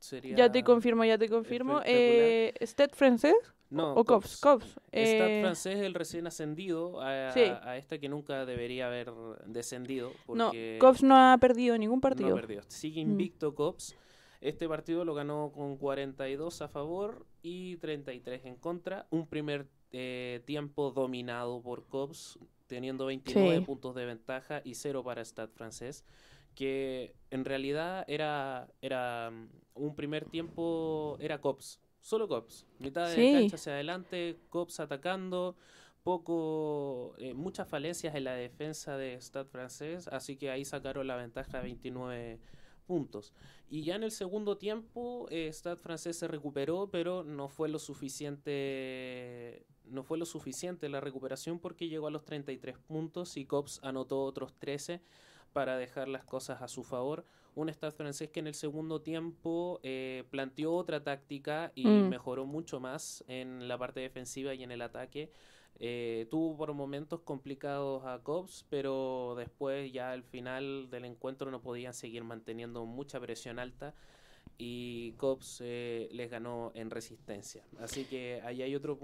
[0.00, 1.80] Sería ya te confirmo, ya te confirmo.
[1.84, 2.52] Eh,
[2.92, 3.36] francés?
[3.70, 3.94] No.
[3.94, 4.40] ¿O Cops?
[4.40, 4.80] Cops.
[4.90, 5.40] Eh...
[5.42, 9.12] francés, el recién ascendido a, a, esta que nunca debería haber
[9.46, 10.12] descendido.
[10.28, 12.30] No, Cops no ha perdido ningún partido.
[12.30, 12.62] No ha perdido.
[12.66, 13.10] Sigue mm.
[13.10, 13.96] invicto Cops.
[14.40, 19.06] Este partido lo ganó con 42 a favor y 33 en contra.
[19.10, 25.24] Un primer eh, tiempo dominado por Cops, teniendo 29 puntos de ventaja y 0 para
[25.24, 26.04] Stade francés,
[26.54, 33.32] que en realidad era, era mm, un primer tiempo, era Cops, solo Cops, mitad de
[33.32, 35.56] cancha hacia adelante, Cops atacando,
[36.02, 41.16] poco, eh, muchas falencias en la defensa de Stade francés, así que ahí sacaron la
[41.16, 42.40] ventaja de 29
[42.86, 43.32] puntos.
[43.68, 47.78] Y ya en el segundo tiempo, eh, Stade francés se recuperó, pero no fue lo
[47.78, 49.64] suficiente.
[49.84, 54.22] No fue lo suficiente la recuperación porque llegó a los 33 puntos y Cops anotó
[54.22, 55.00] otros 13
[55.52, 57.26] para dejar las cosas a su favor.
[57.54, 62.08] Un Stade francés que en el segundo tiempo eh, planteó otra táctica y Mm.
[62.08, 65.30] mejoró mucho más en la parte defensiva y en el ataque.
[65.78, 71.60] Eh, tuvo por momentos complicados a Cops, pero después ya al final del encuentro no
[71.62, 73.94] podían seguir manteniendo mucha presión alta
[74.60, 77.64] y Cops eh, les ganó en resistencia.
[77.80, 78.98] Así que ahí hay otro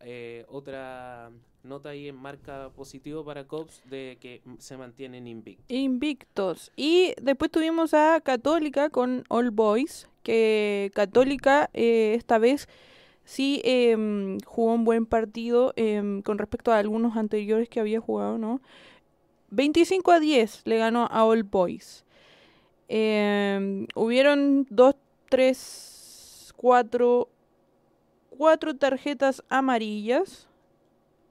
[0.00, 1.32] eh, otra
[1.64, 5.66] nota ahí en marca positivo para Cops de que se mantienen invictos.
[5.68, 6.72] Invictos.
[6.76, 12.68] Y después tuvimos a Católica con All Boys, que Católica eh, esta vez
[13.24, 18.38] sí em, jugó un buen partido em, con respecto a algunos anteriores que había jugado,
[18.38, 18.60] ¿no?
[19.50, 22.04] 25 a 10 le ganó a All Boys.
[22.88, 24.96] Em, hubieron dos,
[25.28, 27.28] tres, cuatro,
[28.30, 30.48] cuatro tarjetas amarillas.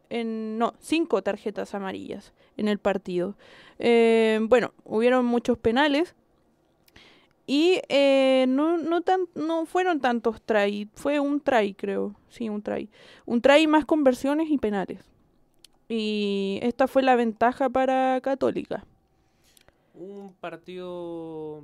[0.09, 3.35] En, no, cinco tarjetas amarillas en el partido.
[3.79, 6.15] Eh, bueno, hubieron muchos penales.
[7.47, 10.89] Y eh, no, no, tan, no fueron tantos try.
[10.95, 12.15] Fue un try, creo.
[12.29, 12.89] Sí, un try.
[13.25, 14.99] Un try más conversiones y penales.
[15.89, 18.85] Y esta fue la ventaja para Católica.
[20.01, 21.63] Un partido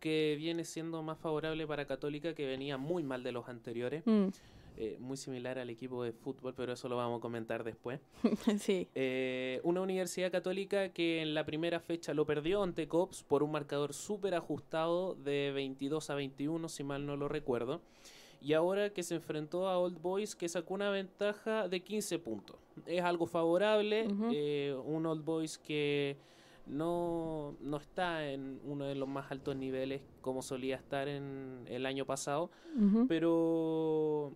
[0.00, 4.02] que viene siendo más favorable para Católica, que venía muy mal de los anteriores.
[4.06, 4.28] Mm.
[4.76, 8.00] Eh, muy similar al equipo de fútbol, pero eso lo vamos a comentar después.
[8.58, 8.88] sí.
[8.94, 13.52] Eh, una universidad católica que en la primera fecha lo perdió ante Cops por un
[13.52, 17.82] marcador súper ajustado de 22 a 21, si mal no lo recuerdo.
[18.42, 22.56] Y ahora que se enfrentó a Old Boys que sacó una ventaja de 15 puntos.
[22.84, 24.08] Es algo favorable.
[24.32, 26.16] Eh, un Old Boys que
[26.66, 31.86] no, no está en uno de los más altos niveles como solía estar en el
[31.86, 32.50] año pasado.
[33.06, 34.32] Pero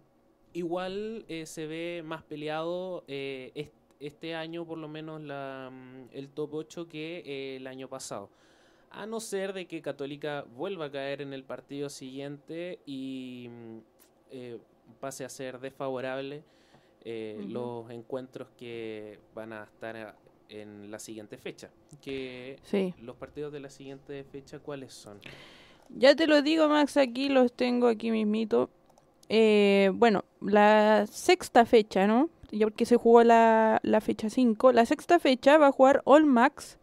[0.52, 6.08] igual eh, se ve más peleado eh, est- este año, por lo menos la, mm,
[6.12, 8.30] el top 8 que eh, el año pasado.
[8.90, 13.78] A no ser de que Católica vuelva a caer en el partido siguiente y mm,
[15.00, 16.42] pase a ser desfavorable
[17.04, 20.16] eh, los encuentros que van a estar
[20.48, 21.70] en la siguiente fecha.
[22.02, 22.94] Que Sí.
[23.02, 25.18] los partidos de la siguiente fecha, ¿cuáles son?
[25.90, 28.70] Ya te lo digo, Max, aquí los tengo aquí mismito.
[29.28, 32.30] Eh, bueno, la sexta fecha, ¿no?
[32.50, 34.72] Ya porque se jugó la, la fecha 5.
[34.72, 36.78] La sexta fecha va a jugar All Max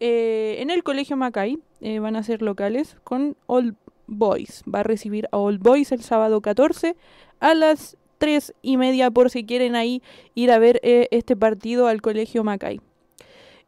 [0.00, 1.58] eh, en el Colegio Macay.
[1.80, 3.76] eh, van a ser locales con All
[4.06, 4.62] Boys.
[4.72, 6.96] Va a recibir a All Boys el sábado 14
[7.38, 10.02] a las 3 y media por si quieren ahí
[10.34, 12.80] ir a ver eh, este partido al Colegio Macay.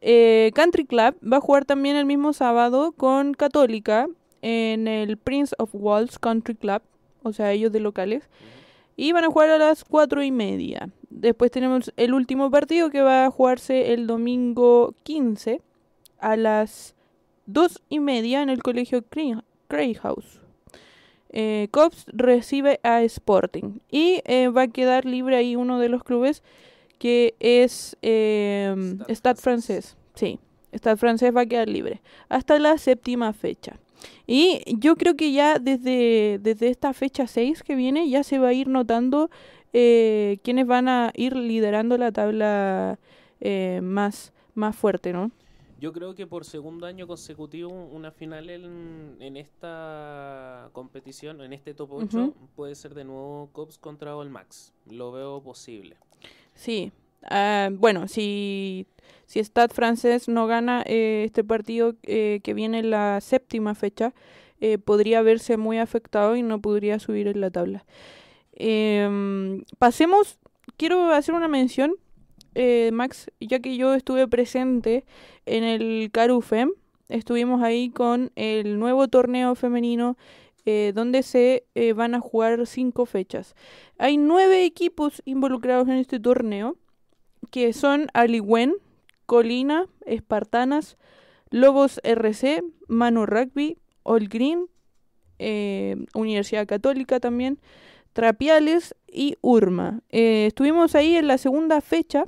[0.02, 4.08] Eh, Country Club va a jugar también el mismo sábado con Católica
[4.42, 6.82] en el Prince of Wales Country Club,
[7.22, 8.28] o sea, ellos de locales.
[8.94, 10.90] Y van a jugar a las cuatro y media.
[11.08, 15.62] Después tenemos el último partido que va a jugarse el domingo 15
[16.18, 16.94] a las
[17.46, 19.02] dos y media en el colegio
[19.68, 20.41] Cray House.
[21.32, 26.04] Eh, Cops recibe a Sporting y eh, va a quedar libre ahí uno de los
[26.04, 26.42] clubes
[26.98, 28.74] que es eh,
[29.08, 29.96] Stade francés.
[30.14, 30.38] Sí,
[30.72, 33.78] Stade francés va a quedar libre hasta la séptima fecha.
[34.26, 38.48] Y yo creo que ya desde, desde esta fecha 6 que viene ya se va
[38.48, 39.30] a ir notando
[39.72, 42.98] eh, quiénes van a ir liderando la tabla
[43.40, 45.30] eh, más, más fuerte, ¿no?
[45.82, 51.74] Yo creo que por segundo año consecutivo una final en, en esta competición, en este
[51.74, 52.34] top 8, Ujú.
[52.54, 54.72] puede ser de nuevo Cops contra All Max.
[54.88, 55.96] Lo veo posible.
[56.54, 56.92] Sí.
[57.24, 58.86] Ah, bueno, si,
[59.26, 64.14] si Stade francés no gana eh, este partido eh, que viene en la séptima fecha,
[64.60, 67.84] eh, podría verse muy afectado y no podría subir en la tabla.
[68.52, 70.38] Em, pasemos,
[70.76, 71.96] quiero hacer una mención,
[72.54, 75.04] eh, Max, ya que yo estuve presente
[75.46, 76.70] en el Carufem,
[77.08, 80.16] estuvimos ahí con el nuevo torneo femenino
[80.64, 83.54] eh, donde se eh, van a jugar cinco fechas.
[83.98, 86.76] Hay nueve equipos involucrados en este torneo,
[87.50, 88.74] que son Aliwen,
[89.26, 90.98] Colina, Espartanas,
[91.50, 94.66] Lobos RC, Manu Rugby, All Green,
[96.14, 97.58] Universidad Católica también,
[98.12, 100.00] Trapiales y Urma.
[100.10, 102.26] Estuvimos ahí en la segunda fecha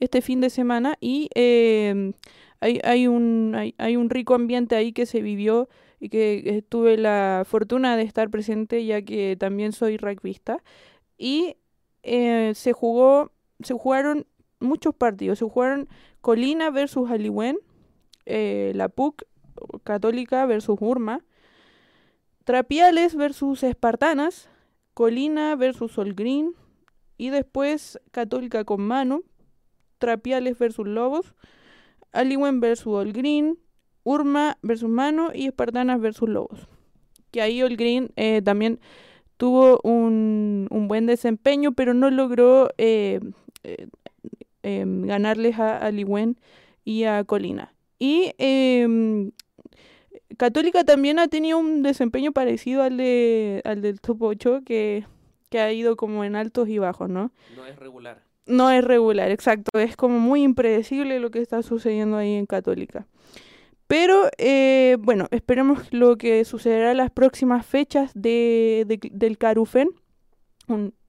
[0.00, 2.12] este fin de semana y eh,
[2.60, 5.68] hay, hay, un, hay, un rico ambiente ahí que se vivió
[6.00, 10.62] y que eh, tuve la fortuna de estar presente ya que también soy rugbyista.
[11.16, 11.56] Y
[12.02, 13.32] eh, se jugó
[13.62, 14.26] se jugaron
[14.60, 15.38] muchos partidos.
[15.38, 15.88] Se jugaron
[16.20, 17.58] Colina versus Aliwen
[18.26, 19.24] eh, la PUC
[19.84, 21.20] Católica versus Urma,
[22.44, 24.48] Trapiales versus Espartanas,
[24.94, 26.54] Colina versus Solgreen
[27.16, 29.22] y después Católica con Mano,
[30.04, 31.34] Trapiales versus Lobos,
[32.12, 33.58] Aliwen versus Olgreen,
[34.02, 36.68] Urma versus Mano y Espartanas versus Lobos.
[37.30, 38.80] Que ahí Olgreen eh, también
[39.38, 43.20] tuvo un, un, buen desempeño, pero no logró eh,
[43.62, 43.88] eh,
[44.62, 46.38] em, ganarles a Aliwen
[46.84, 47.72] y a Colina.
[47.98, 49.32] Y em,
[50.36, 55.06] Católica también ha tenido un desempeño parecido al, de, al del top 8, que,
[55.48, 57.32] que ha ido como en altos y bajos, ¿no?
[57.56, 58.22] No es regular.
[58.46, 59.78] No es regular, exacto.
[59.78, 63.06] Es como muy impredecible lo que está sucediendo ahí en Católica.
[63.86, 69.88] Pero eh, bueno, esperemos lo que sucederá en las próximas fechas de, de, del Carufen.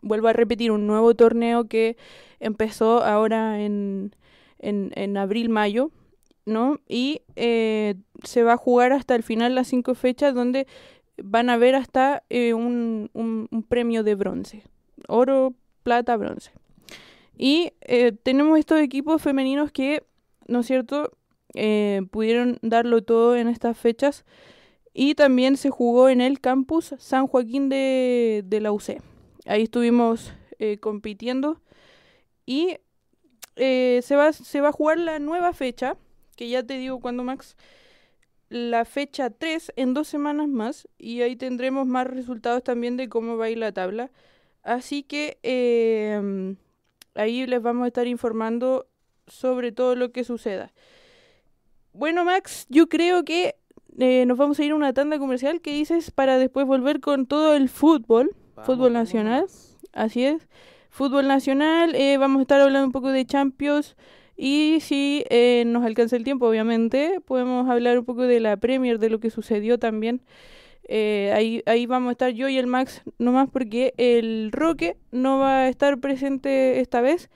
[0.01, 1.97] Vuelvo a repetir, un nuevo torneo que
[2.39, 4.13] empezó ahora en,
[4.59, 5.91] en, abril-mayo,
[6.45, 6.79] ¿no?
[6.87, 10.67] Y eh, se va a jugar hasta el final las cinco fechas donde
[11.23, 14.63] van a ver hasta eh, un, un, premio de bronce.
[15.07, 16.51] Oro, plata, bronce.
[17.37, 20.03] Y eh, tenemos estos equipos femeninos que,
[20.47, 21.11] ¿no es cierto?,
[21.53, 24.25] eh, pudieron darlo todo en estas fechas.
[24.93, 29.01] Y también se jugó en el campus San Joaquín de, de la UC.
[29.45, 31.61] Ahí estuvimos eh, compitiendo.
[32.45, 32.77] Y
[33.55, 35.97] se, va, se va a jugar la nueva fecha,
[36.35, 37.55] que ya te digo cuando Max,
[38.49, 40.87] la fecha 3 en dos semanas más.
[40.97, 44.11] Y ahí tendremos más resultados también de cómo va a ir la tabla.
[44.63, 46.55] Así que eh,
[47.15, 48.87] ahí les vamos a estar informando
[49.27, 50.73] sobre todo lo que suceda.
[51.93, 53.55] Bueno, Max, yo creo que
[53.97, 57.25] eh, nos vamos a ir a una tanda comercial que dices para después volver con
[57.25, 59.41] todo el fútbol, vamos, fútbol nacional.
[59.41, 59.77] Vamos.
[59.93, 60.47] Así es,
[60.89, 61.95] fútbol nacional.
[61.95, 63.95] Eh, vamos a estar hablando un poco de Champions.
[64.37, 68.99] Y si eh, nos alcanza el tiempo, obviamente, podemos hablar un poco de la Premier,
[68.99, 70.21] de lo que sucedió también.
[70.87, 75.39] Eh, ahí, ahí vamos a estar yo y el Max nomás porque el Roque no
[75.39, 77.29] va a estar presente esta vez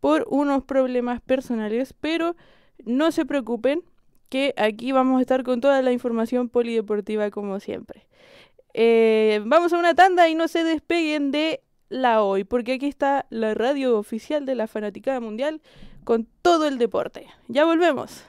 [0.00, 2.36] por unos problemas personales, pero
[2.84, 3.82] no se preocupen
[4.28, 8.06] que aquí vamos a estar con toda la información polideportiva como siempre.
[8.74, 13.26] Eh, vamos a una tanda y no se despeguen de la hoy, porque aquí está
[13.30, 15.60] la radio oficial de la Fanaticada Mundial
[16.04, 17.26] con todo el deporte.
[17.48, 18.24] Ya volvemos.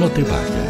[0.00, 0.69] No te vayas.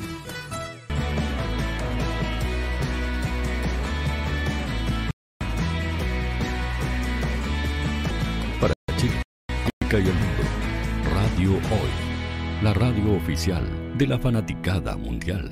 [13.31, 15.49] de la fanaticada mundial.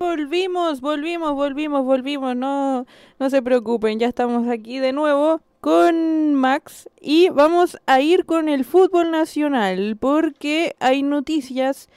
[0.00, 2.34] Volvimos, volvimos, volvimos, volvimos.
[2.34, 2.84] No,
[3.20, 8.48] no se preocupen, ya estamos aquí de nuevo con Max y vamos a ir con
[8.48, 11.88] el fútbol nacional porque hay noticias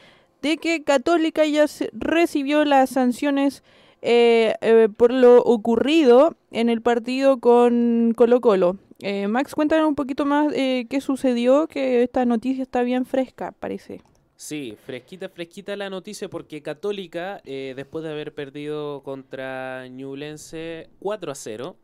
[0.43, 3.63] de que Católica ya recibió las sanciones
[4.01, 8.77] eh, eh, por lo ocurrido en el partido con Colo Colo.
[8.99, 14.01] Eh, Max, cuéntanos un poquito más qué sucedió, que esta noticia está bien fresca, parece.
[14.35, 21.35] Sí, fresquita, fresquita la noticia porque Católica, después de haber perdido contra Ñublense 4 a
[21.35, 21.75] 0,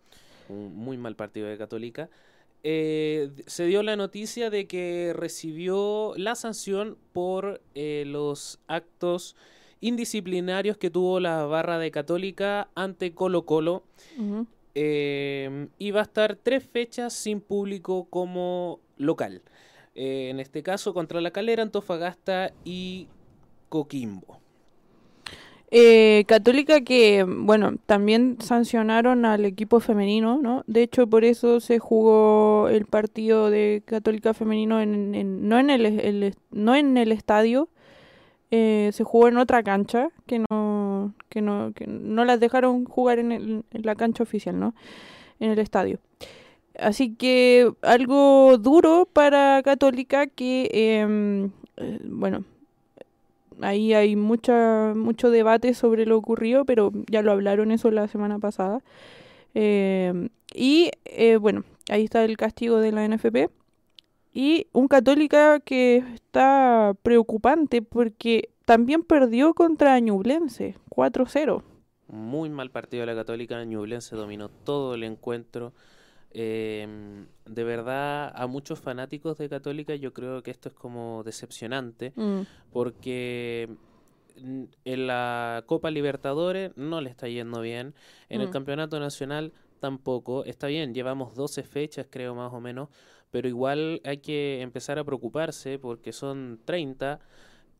[0.49, 2.09] un muy mal partido de Católica,
[2.63, 9.36] se dio la noticia de que recibió la sanción por los actos
[9.82, 13.84] indisciplinarios que tuvo la barra de Católica ante Colo Colo.
[14.75, 19.41] Eh, y va a estar tres fechas sin público como local.
[19.95, 23.07] Eh, en este caso contra La Calera, Antofagasta y
[23.69, 24.39] Coquimbo.
[25.69, 30.63] Eh, Católica que, bueno, también sancionaron al equipo femenino, ¿no?
[30.65, 35.69] De hecho, por eso se jugó el partido de Católica femenino en, en- no, en
[35.69, 37.67] el, el- no en el estadio,
[38.52, 43.20] eh, se jugó en otra cancha que no, que no, que no las dejaron jugar
[43.20, 44.74] en, el- en la cancha oficial, ¿no?
[45.39, 46.00] En el estadio.
[46.80, 52.45] Así que algo duro para Católica que, em, eh, bueno,
[53.62, 58.39] ahí hay mucha, mucho debate sobre lo ocurrido, pero ya lo hablaron eso la semana
[58.39, 58.82] pasada.
[59.56, 63.50] Em, y eh, bueno, ahí está el castigo de la NFP.
[64.38, 71.63] Y un Católica que está preocupante porque también perdió contra Ñublense, 4-0.
[72.09, 75.73] Muy mal partido de la Católica, Ñublense dominó todo el encuentro.
[76.29, 76.88] Eh,
[77.47, 82.41] de verdad, a muchos fanáticos de Católica yo creo que esto es como decepcionante, mm.
[82.71, 83.69] porque
[84.85, 87.95] en la Copa Libertadores no le está yendo bien,
[88.29, 88.51] en el mm.
[88.51, 92.89] Campeonato Nacional tampoco, está bien, llevamos 12 fechas creo más o menos,
[93.32, 97.19] pero igual hay que empezar a preocuparse porque son 30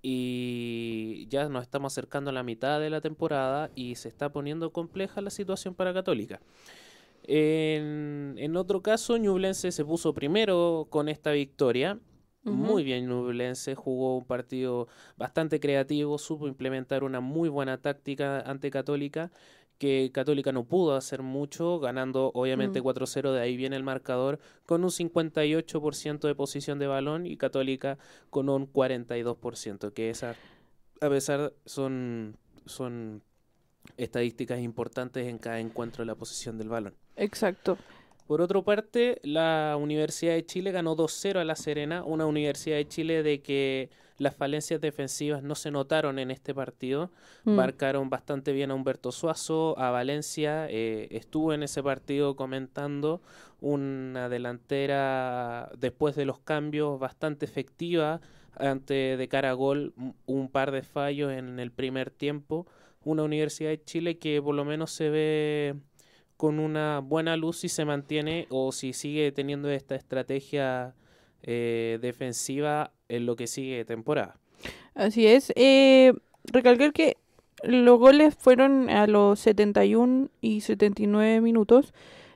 [0.02, 4.72] y ya nos estamos acercando a la mitad de la temporada y se está poniendo
[4.72, 6.40] compleja la situación para Católica.
[7.24, 12.00] En, otro caso, Ñublense se puso primero con esta victoria.
[12.44, 14.88] Muy bien, Ñublense jugó un partido
[15.18, 19.32] bastante creativo, supo implementar una muy buena táctica ante Católica
[19.78, 23.34] que Católica no pudo hacer mucho, ganando obviamente 4-0, mm.
[23.34, 27.98] de ahí viene el marcador, con un 58% de posición de balón y Católica
[28.30, 30.36] con un 42%, que esa,
[31.02, 33.22] a pesar son, son
[33.98, 36.96] estadísticas importantes en cada encuentro de la posición del balón.
[37.16, 37.78] Exacto.
[38.28, 42.88] Por otra parte, la Universidad de Chile ganó 2-0 a La Serena, una Universidad de
[42.88, 47.12] Chile de que las falencias defensivas no se notaron en este partido.
[47.44, 47.52] Mm.
[47.52, 50.68] Marcaron bastante bien a Humberto Suazo, a Valencia.
[50.70, 53.22] Eh, estuvo en ese partido comentando
[53.62, 58.22] una delantera después de los cambios bastante efectiva
[58.56, 59.94] ante de cara a gol
[60.26, 62.66] un par de fallos en el primer tiempo.
[63.04, 65.76] Una Universidad de Chile que por lo menos se ve
[66.38, 70.96] con una buena luz si se mantiene o si sigue teniendo esta estrategia
[71.42, 74.38] eh, defensiva en lo que sigue temporada.
[74.96, 75.54] Así es.
[75.56, 76.14] Eh,
[76.46, 77.18] recalcar que
[77.64, 81.94] los goles fueron a los 71 y 79 minutos.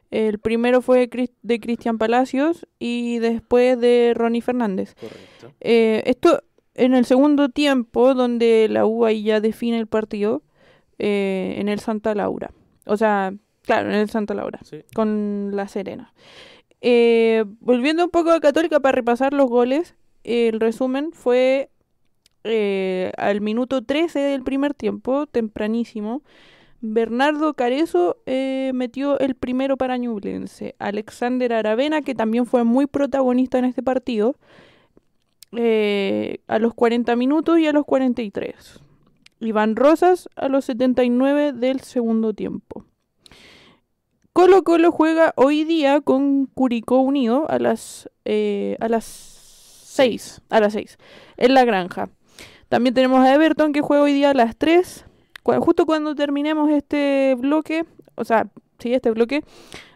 [0.09, 1.09] El primero fue
[1.41, 4.95] de Cristian Palacios y después de Ronnie Fernández.
[4.95, 5.53] Correcto.
[5.61, 6.43] Eh, esto
[6.75, 10.41] en el segundo tiempo, donde la U ya define el partido
[10.99, 12.51] eh, en el Santa Laura.
[12.85, 14.59] O sea, claro, en el Santa Laura,
[14.93, 16.13] con la Serena.
[16.81, 21.69] Eh, volviendo un poco a Católica para repasar los goles, el resumen fue
[22.43, 26.21] eh, al minuto 13 del primer tiempo, tempranísimo.
[26.81, 30.75] Bernardo Carezo eh, metió el primero para Ñublense.
[30.79, 34.35] Alexander Aravena, que también fue muy protagonista en este partido,
[35.53, 38.81] a los 40 minutos y a los 43.
[39.41, 42.85] Iván Rosas a los 79 del segundo tiempo.
[44.33, 49.03] Colo Colo juega hoy día con Curicó Unido a las, eh, a las
[49.91, 50.97] 6, a las 6,
[51.37, 52.09] en la granja.
[52.69, 55.05] También tenemos a Everton que juega hoy día a las 3,
[55.59, 57.85] justo cuando terminemos este bloque,
[58.15, 58.47] o sea,
[58.79, 59.43] sí, este bloque,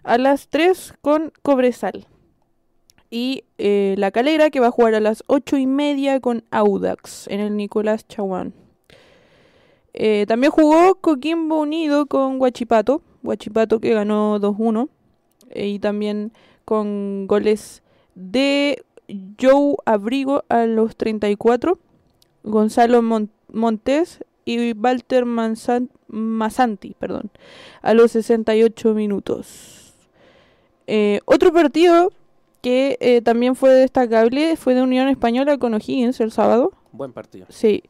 [0.04, 2.08] a las 3 con Cobresal.
[3.10, 7.28] Y eh, la Calera que va a jugar a las 8 y media con Audax
[7.28, 8.54] en el Nicolás Chaguán.
[9.94, 14.90] Eh, también jugó Coquimbo Unido con Guachipato Guachipato que ganó 2-1
[15.52, 16.34] eh, y también
[16.66, 17.82] con goles
[18.14, 18.84] de
[19.40, 21.78] Joe Abrigo a los 34,
[22.44, 23.02] Gonzalo
[23.52, 25.26] Montes y Walter
[26.08, 27.32] Masanti perdón,
[27.82, 29.94] a los 68 minutos.
[30.88, 32.12] Eh, otro partido
[32.62, 36.74] que eh, también fue destacable fue de Unión Española con O'Higgins el sábado.
[36.92, 37.48] Buen partido.
[37.50, 37.84] Sí,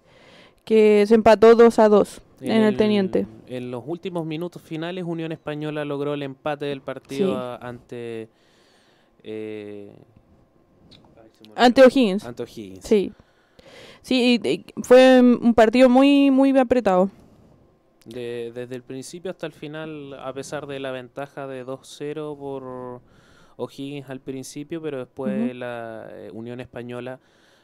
[0.63, 3.27] que se empató 2 a 2 en, el, Teniente.
[3.47, 8.29] En los últimos minutos finales, Unión Española logró el empate del partido ante.
[9.23, 9.91] Eh,
[11.55, 12.25] ante O'Higgins.
[12.25, 12.85] Ante O'Higgins.
[12.85, 13.11] Sí.
[14.01, 14.39] Sí,
[14.83, 17.09] fue un partido muy, muy apretado.
[18.05, 23.01] desde el principio hasta el final, a pesar de la ventaja de 2-0 por
[23.57, 27.19] O'Higgins al principio, pero después la eh, Unión Española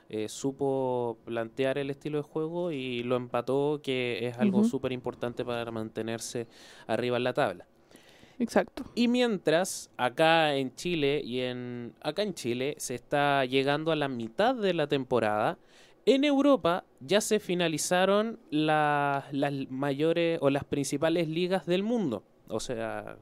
[0.09, 5.45] eh, supo plantear el estilo de juego y lo empató, que es algo súper importante
[5.45, 6.47] para mantenerse
[6.87, 7.67] arriba en la tabla.
[8.41, 8.83] Exacto.
[8.95, 14.07] Y mientras acá en Chile y en acá en Chile se está llegando a la
[14.07, 15.59] mitad de la temporada,
[16.07, 19.31] en Europa ya se finalizaron las
[19.69, 22.23] mayores o las principales ligas del mundo.
[22.47, 23.17] O sea,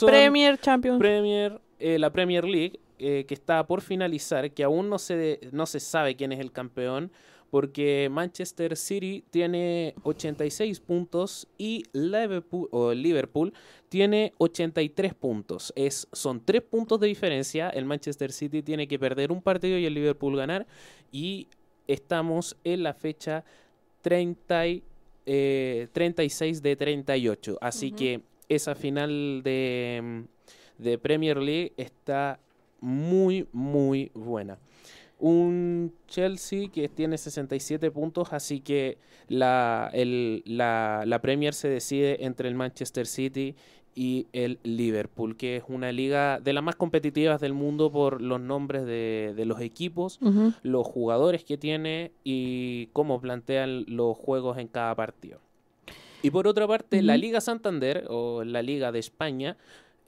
[0.00, 0.98] Premier, Champions.
[0.98, 5.66] Premier, eh, la Premier League eh, que está por finalizar, que aún no se, no
[5.66, 7.12] se sabe quién es el campeón,
[7.50, 13.52] porque Manchester City tiene 86 puntos y Liverpool, o Liverpool
[13.88, 15.72] tiene 83 puntos.
[15.76, 17.70] Es, son 3 puntos de diferencia.
[17.70, 20.66] El Manchester City tiene que perder un partido y el Liverpool ganar.
[21.10, 21.48] Y
[21.86, 23.44] estamos en la fecha
[24.02, 24.64] 30,
[25.24, 27.58] 36 eh, de 38.
[27.60, 30.24] Así que esa final de,
[30.76, 32.40] de Premier League está
[32.80, 34.58] muy, muy buena
[35.18, 42.54] un Chelsea que tiene 67 puntos, así que la, la, Premier se decide entre el
[42.54, 43.56] Manchester City
[43.94, 48.40] y el Liverpool, que es una liga de las más competitivas del mundo por los
[48.40, 50.20] nombres de, los equipos,
[50.62, 55.40] los jugadores que tiene y cómo plantean los juegos en cada partido.
[56.22, 59.56] Y por otra parte, la Liga Santander o la Liga de España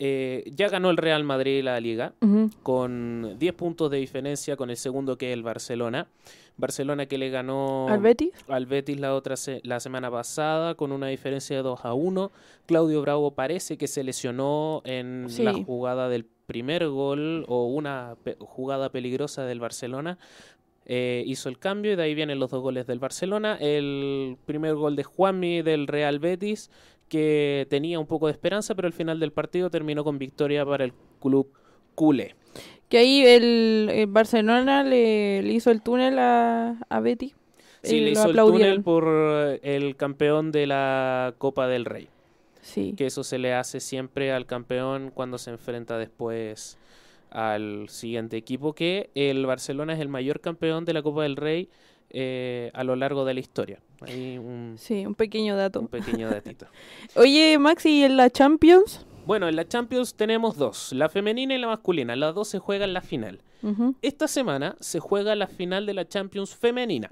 [0.02, 2.14] eh, ya ganó el Real Madrid la liga
[2.62, 6.08] con 10 puntos de diferencia con el segundo que es el Barcelona.
[6.56, 11.08] Barcelona que le ganó al Betis, al Betis la otra la semana pasada con una
[11.08, 12.32] diferencia de 2 a 1.
[12.64, 18.90] Claudio Bravo parece que se lesionó en la jugada del primer gol o una jugada
[18.90, 20.16] peligrosa del Barcelona.
[20.86, 23.58] Eh, hizo el cambio y de ahí vienen los dos goles del Barcelona.
[23.60, 26.70] El primer gol de Juanmi del Real Betis
[27.10, 30.84] que tenía un poco de esperanza, pero al final del partido terminó con victoria para
[30.84, 31.52] el club
[31.94, 32.36] culé.
[32.88, 37.34] Que ahí el, Barcelona le, hizo el túnel a, a Betty.
[37.82, 42.08] Sí, le hizo el túnel por el campeón de la Copa del Rey.
[42.62, 42.94] Sí.
[42.96, 46.78] Que eso se le hace siempre al campeón cuando se enfrenta después
[47.30, 51.68] al siguiente equipo, que el Barcelona es el mayor campeón de la Copa del Rey
[52.10, 53.80] eh, a lo largo de la historia.
[54.02, 55.80] un, sí, un pequeño dato.
[55.80, 56.66] Un pequeño datito.
[57.16, 59.06] Oye, Maxi, ¿y en la Champions?
[59.26, 62.16] Bueno, en la Champions tenemos dos, la femenina y la masculina.
[62.16, 63.42] Las dos se juegan la final.
[64.00, 67.10] Esta semana se juega la final de la Champions femenina.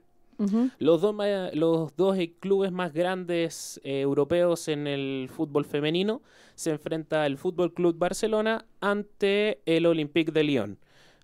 [0.78, 1.14] los, dos,
[1.52, 6.22] los dos clubes más grandes eh, europeos en el fútbol femenino
[6.54, 10.78] se enfrenta el Fútbol Club Barcelona ante el Olympique de Lyon.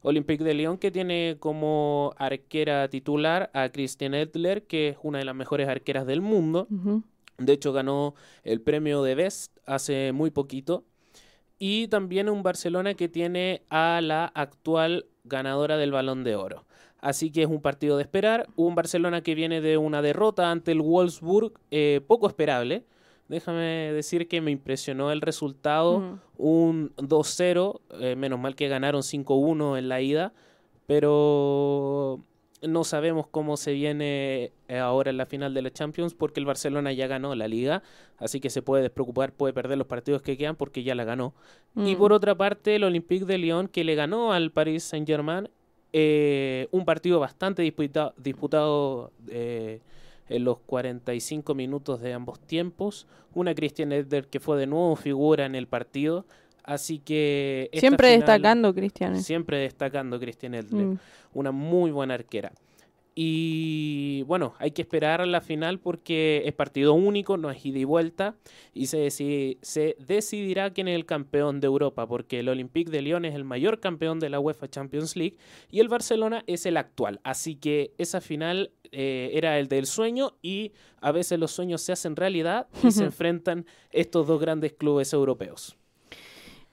[0.05, 5.25] Olympique de Lyon que tiene como arquera titular a Christiane Edler, que es una de
[5.25, 6.69] las mejores arqueras del mundo.
[7.39, 10.85] De hecho, ganó el premio de Best hace muy poquito.
[11.59, 16.67] Y también un Barcelona que tiene a la actual ganadora del Balón de Oro.
[16.99, 18.47] Así que es un partido de esperar.
[18.57, 22.85] Un Barcelona que viene de una derrota ante el Wolfsburg, eh, poco esperable
[23.29, 26.21] déjame decir que me impresionó el resultado.
[26.37, 30.33] Un 2-0, eh, menos mal que ganaron 5-1 en la ida,
[30.87, 32.21] pero
[32.63, 36.47] no sabemos cómo se viene eh, ahora en la final de la Champions porque el
[36.47, 37.83] Barcelona ya ganó la liga,
[38.19, 41.35] así que se puede despreocupar, puede perder los partidos que quedan porque ya la ganó.
[41.77, 41.99] Y mm.
[41.99, 45.49] por otra parte, el Olympique de Lyon que le ganó al Paris Saint-Germain
[45.93, 49.13] eh, un partido bastante disputado, disputado
[50.29, 53.07] en los 45 minutos de ambos tiempos.
[53.35, 56.25] Una Christian Edler que fue de nuevo figura en el partido.
[56.63, 57.69] Así que...
[57.75, 59.23] Siempre destacando Cristian.
[59.23, 60.87] Siempre destacando Christian Edler.
[60.87, 60.99] Mm.
[61.35, 62.53] Una muy buena arquera.
[63.15, 67.79] Y bueno, hay que esperar a la final porque es partido único, no es ida
[67.79, 68.37] y vuelta.
[68.73, 73.25] Y se, se decidirá quién es el campeón de Europa, porque el Olympique de Lyon
[73.25, 75.37] es el mayor campeón de la UEFA Champions League
[75.71, 77.21] y el Barcelona es el actual.
[77.23, 81.93] Así que esa final eh, era el del sueño y a veces los sueños se
[81.93, 85.77] hacen realidad y se enfrentan estos dos grandes clubes europeos.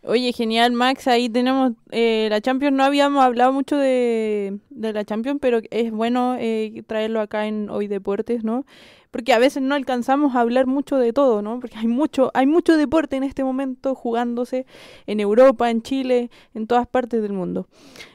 [0.03, 1.07] Oye, genial, Max.
[1.07, 2.75] Ahí tenemos eh, la Champions.
[2.75, 7.87] No habíamos hablado mucho de, la Champions, pero es bueno eh, traerlo acá en Hoy
[7.87, 8.65] Deportes, ¿no?
[9.11, 11.59] Porque a veces no alcanzamos a hablar mucho de todo, ¿no?
[11.59, 14.65] Porque hay mucho, hay mucho deporte en este momento jugándose
[15.05, 17.67] en Europa, en Chile, en todas partes del mundo.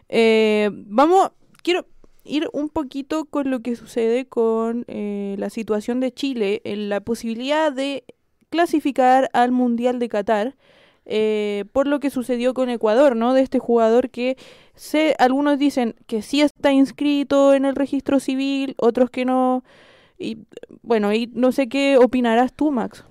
[0.08, 1.30] Eh, vamos,
[1.62, 1.86] quiero
[2.24, 7.70] ir un poquito con lo que sucede con la situación de Chile, en la posibilidad
[7.70, 8.04] de
[8.50, 10.56] clasificar al Mundial de Qatar.
[11.08, 13.32] Eh, por lo que sucedió con Ecuador, ¿no?
[13.32, 14.36] De este jugador que
[14.74, 19.62] sé, algunos dicen que sí está inscrito en el registro civil, otros que no.
[20.18, 20.38] Y
[20.82, 23.04] bueno, y no sé qué opinarás tú, Max.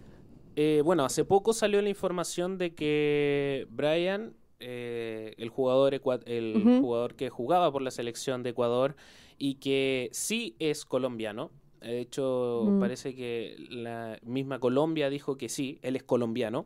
[0.58, 7.16] Eh, bueno, hace poco salió la información de que Brian, eh, el jugador el jugador
[7.16, 8.96] que jugaba por la selección de Ecuador
[9.38, 11.52] y que sí es colombiano.
[11.80, 12.80] De hecho, mm.
[12.80, 16.66] parece que la misma Colombia dijo que sí, él es colombiano.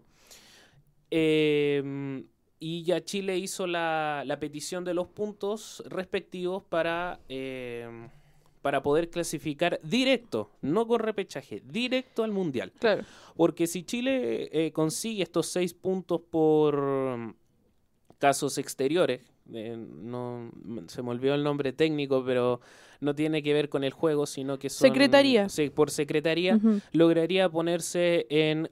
[1.11, 2.25] Em,
[2.59, 8.09] y ya Chile hizo la, petición de los puntos respectivos para, em,
[8.61, 12.71] para poder clasificar directo, no con repechaje, directo al Mundial.
[12.79, 13.03] Claro.
[13.35, 17.35] Porque si Chile eh, consigue estos seis puntos por
[18.17, 20.51] casos exteriores, no
[20.87, 22.59] se me olvidó el nombre técnico, pero
[22.99, 24.87] no tiene que ver con el juego, sino que son...
[24.87, 25.47] Secretaría.
[25.73, 26.59] por secretaría,
[26.91, 28.69] lograría ponerse en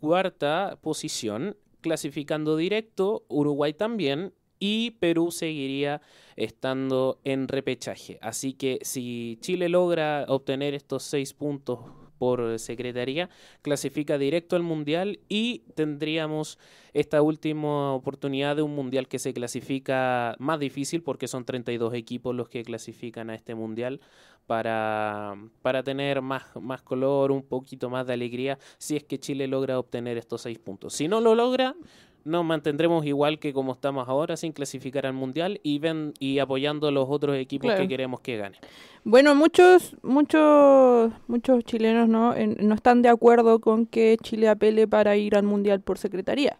[0.00, 6.02] cuarta posición, clasificando directo, Uruguay también, y Perú seguiría
[6.36, 8.18] estando en repechaje.
[8.20, 11.80] Así que si Chile logra obtener estos seis puntos
[12.18, 13.30] por secretaría,
[13.62, 16.58] clasifica directo al Mundial y tendríamos
[16.92, 22.36] esta última oportunidad de un Mundial que se clasifica más difícil porque son 32 equipos
[22.36, 24.02] los que clasifican a este Mundial
[24.50, 29.46] para, para tener más, más color, un poquito más de alegría si es que Chile
[29.46, 30.92] logra obtener estos seis puntos.
[30.92, 31.76] Si no lo logra,
[32.24, 36.88] nos mantendremos igual que como estamos ahora, sin clasificar al mundial y ven y apoyando
[36.88, 38.58] a los otros equipos que queremos que ganen.
[39.04, 45.16] Bueno, muchos, muchos, muchos chilenos no, no están de acuerdo con que Chile apele para
[45.16, 46.58] ir al mundial por secretaría.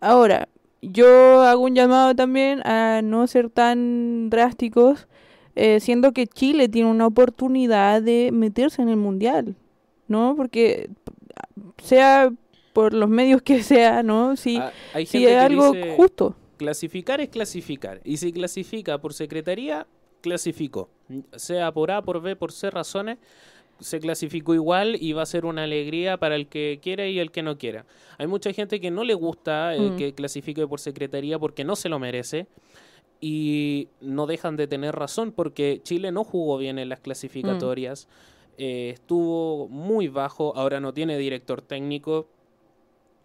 [0.00, 0.48] Ahora,
[0.80, 5.06] yo hago un llamado también a no ser tan drásticos,
[5.62, 9.56] eh, siendo que Chile tiene una oportunidad de meterse en el mundial,
[10.08, 10.34] ¿no?
[10.34, 10.88] Porque
[11.76, 12.32] sea
[12.72, 14.36] por los medios que sea, ¿no?
[14.36, 14.72] Si, ah,
[15.04, 16.34] si es algo justo.
[16.56, 18.00] Clasificar es clasificar.
[18.04, 19.86] Y si clasifica por secretaría,
[20.22, 20.88] clasificó.
[21.36, 23.18] Sea por A, por B, por C razones,
[23.80, 27.30] se clasificó igual y va a ser una alegría para el que quiere y el
[27.30, 27.84] que no quiera.
[28.16, 29.96] Hay mucha gente que no le gusta eh, mm.
[29.98, 32.46] que clasifique por secretaría porque no se lo merece
[33.20, 38.52] y no dejan de tener razón porque Chile no jugó bien en las clasificatorias, mm.
[38.58, 42.28] eh, estuvo muy bajo, ahora no tiene director técnico,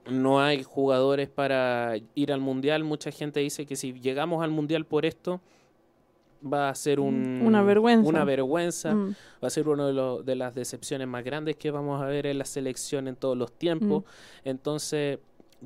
[0.09, 2.83] no hay jugadores para ir al mundial.
[2.83, 5.41] Mucha gente dice que si llegamos al mundial por esto,
[6.45, 8.07] va a ser un, una vergüenza.
[8.07, 8.93] Una vergüenza.
[8.93, 9.15] Mm.
[9.43, 12.37] Va a ser una de, de, las decepciones más grandes que vamos a ver en
[12.37, 14.03] la selección en todos los tiempos.
[14.03, 14.49] Mm.
[14.49, 15.19] Entonces,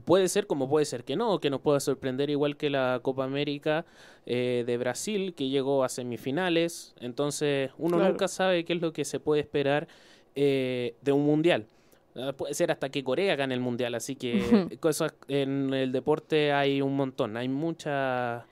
[0.06, 3.24] puede ser como puede ser que no, que nos pueda sorprender igual que la Copa
[3.24, 3.86] América
[4.26, 6.96] eh, de Brasil, que llegó a semifinales.
[7.00, 9.88] Entonces, uno nunca sabe qué es lo que se puede esperar
[10.36, 11.68] eh, de un mundial.
[12.16, 14.42] Ah, puede ser hasta que Corea gane el mundial, así que
[14.80, 18.44] cosas en el deporte hay un montón, hay muchas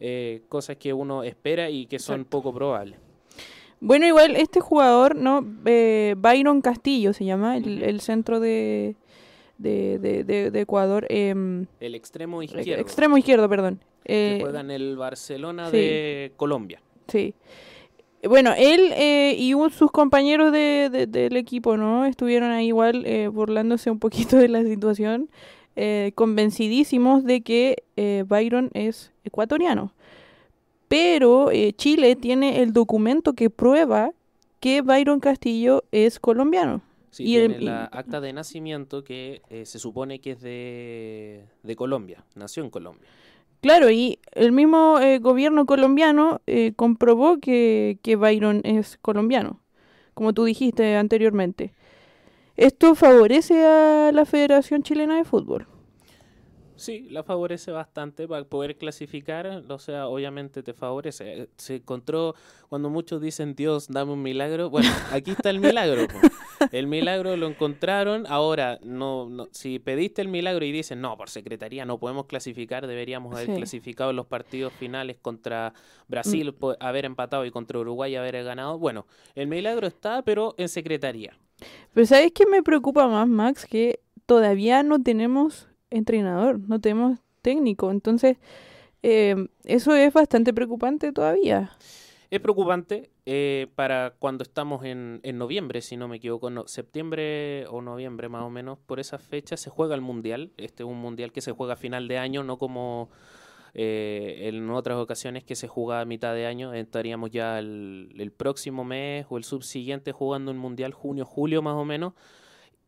[0.00, 2.98] eh, cosas que uno espera y que son poco probables.
[3.80, 5.44] Bueno, igual este jugador, ¿no?
[5.64, 8.94] Eh, Byron Castillo se llama, el, centro de,
[9.62, 11.06] de, Ecuador.
[11.08, 12.82] Em, el extremo izquierdo.
[12.82, 13.80] Extremo izquierdo, perdón.
[14.04, 16.82] que juega en el Barcelona de Colombia.
[17.08, 17.34] Sí.
[18.28, 22.04] Bueno, él eh, y sus compañeros de, del equipo, ¿no?
[22.04, 25.28] Estuvieron ahí igual eh, burlándose un poquito de la situación,
[25.74, 27.82] eh, convencidísimos de que
[28.26, 29.92] Byron es ecuatoriano.
[30.86, 34.12] Pero Chile tiene el documento que prueba
[34.60, 36.82] que Byron Castillo es colombiano.
[37.12, 42.24] Sí, y tiene la acta de nacimiento que se supone que es de, de Colombia,
[42.34, 43.08] nació en Colombia.
[43.62, 49.60] Claro, y el mismo eh, gobierno colombiano eh, comprobó que, que Byron es colombiano,
[50.14, 51.72] como tú dijiste anteriormente.
[52.56, 55.68] ¿Esto favorece a la Federación Chilena de Fútbol?
[56.82, 61.48] Sí, la favorece bastante para poder clasificar, o sea, obviamente te favorece.
[61.56, 62.34] Se encontró,
[62.68, 66.08] cuando muchos dicen, Dios, dame un milagro, bueno, aquí está el milagro.
[66.72, 71.28] El milagro lo encontraron, ahora, no, no, si pediste el milagro y dicen, no, por
[71.28, 75.74] secretaría no podemos clasificar, deberíamos haber clasificado en los partidos finales contra
[76.06, 76.66] Brasil, mm.
[76.78, 78.78] haber empatado y contra Uruguay haber ganado.
[78.78, 81.36] Bueno, el milagro está, pero en secretaría.
[81.94, 83.66] Pero ¿sabes qué me preocupa más, Max?
[83.66, 87.90] Que todavía no tenemos entrenador, no tenemos técnico.
[87.90, 88.38] Entonces,
[89.02, 91.76] eh, eso es bastante preocupante todavía.
[92.30, 97.66] Es preocupante eh, para cuando estamos en, en, noviembre, si no me equivoco, no, septiembre
[97.68, 100.52] o noviembre más o menos, por esa fecha se juega el Mundial.
[100.56, 103.10] Este es un Mundial que se juega a final de año, no como
[103.74, 106.72] eh, en otras ocasiones que se juega a mitad de año.
[106.72, 111.74] Estaríamos ya el, el próximo mes o el subsiguiente jugando un Mundial, junio, julio más
[111.74, 112.14] o menos.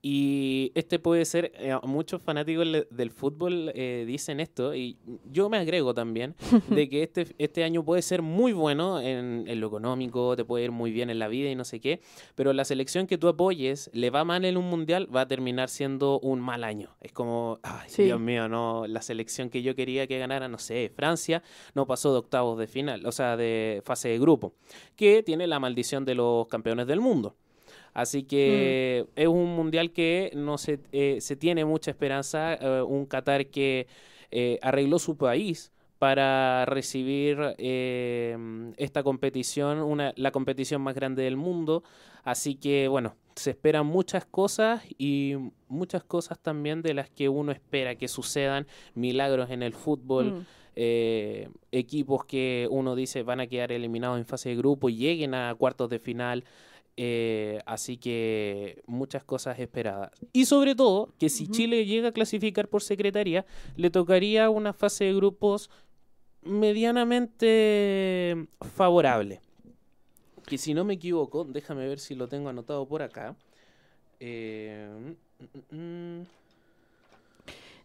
[0.06, 4.98] Y este puede ser, eh, muchos fanáticos del fútbol eh, dicen esto, y
[5.32, 6.34] yo me agrego también,
[6.68, 10.72] de que este, este año puede ser muy bueno en, lo económico, te puede ir
[10.72, 12.02] muy bien en la vida y no sé qué,
[12.34, 15.70] pero la selección que tú apoyes le va mal en un mundial, va a terminar
[15.70, 16.90] siendo un mal año.
[17.00, 20.92] Es como, ay, Dios mío, no, la selección que yo quería que ganara, no sé,
[20.94, 21.42] Francia,
[21.74, 24.52] no pasó de octavos de final, o sea, de fase de grupo,
[24.96, 27.36] que tiene la maldición de los campeones del mundo.
[27.94, 29.20] Así que mm.
[29.20, 33.86] es un mundial que no se, eh, se tiene mucha esperanza, eh, un Qatar que
[34.30, 41.82] eh, arregló su país para recibir esta competición, una, la competición más grande del mundo.
[42.24, 45.34] Así que, bueno, se esperan muchas cosas y
[45.68, 50.32] muchas cosas también de las que uno espera que sucedan, milagros en el fútbol.
[50.32, 50.46] Mm.
[50.76, 55.34] eh, equipos que uno dice van a quedar eliminados en fase de grupo y lleguen
[55.34, 56.44] a cuartos de final.
[56.96, 60.10] Eh, así que muchas cosas esperadas.
[60.32, 63.44] Y sobre todo, que si Chile llega a clasificar por secretaría,
[63.76, 65.70] le tocaría una fase de grupos
[67.04, 69.40] medianamente favorable.
[70.46, 73.34] Que si no me equivoco, déjame ver si lo tengo anotado por acá.
[74.20, 74.88] Eh,
[75.70, 76.26] mm, mm, mm.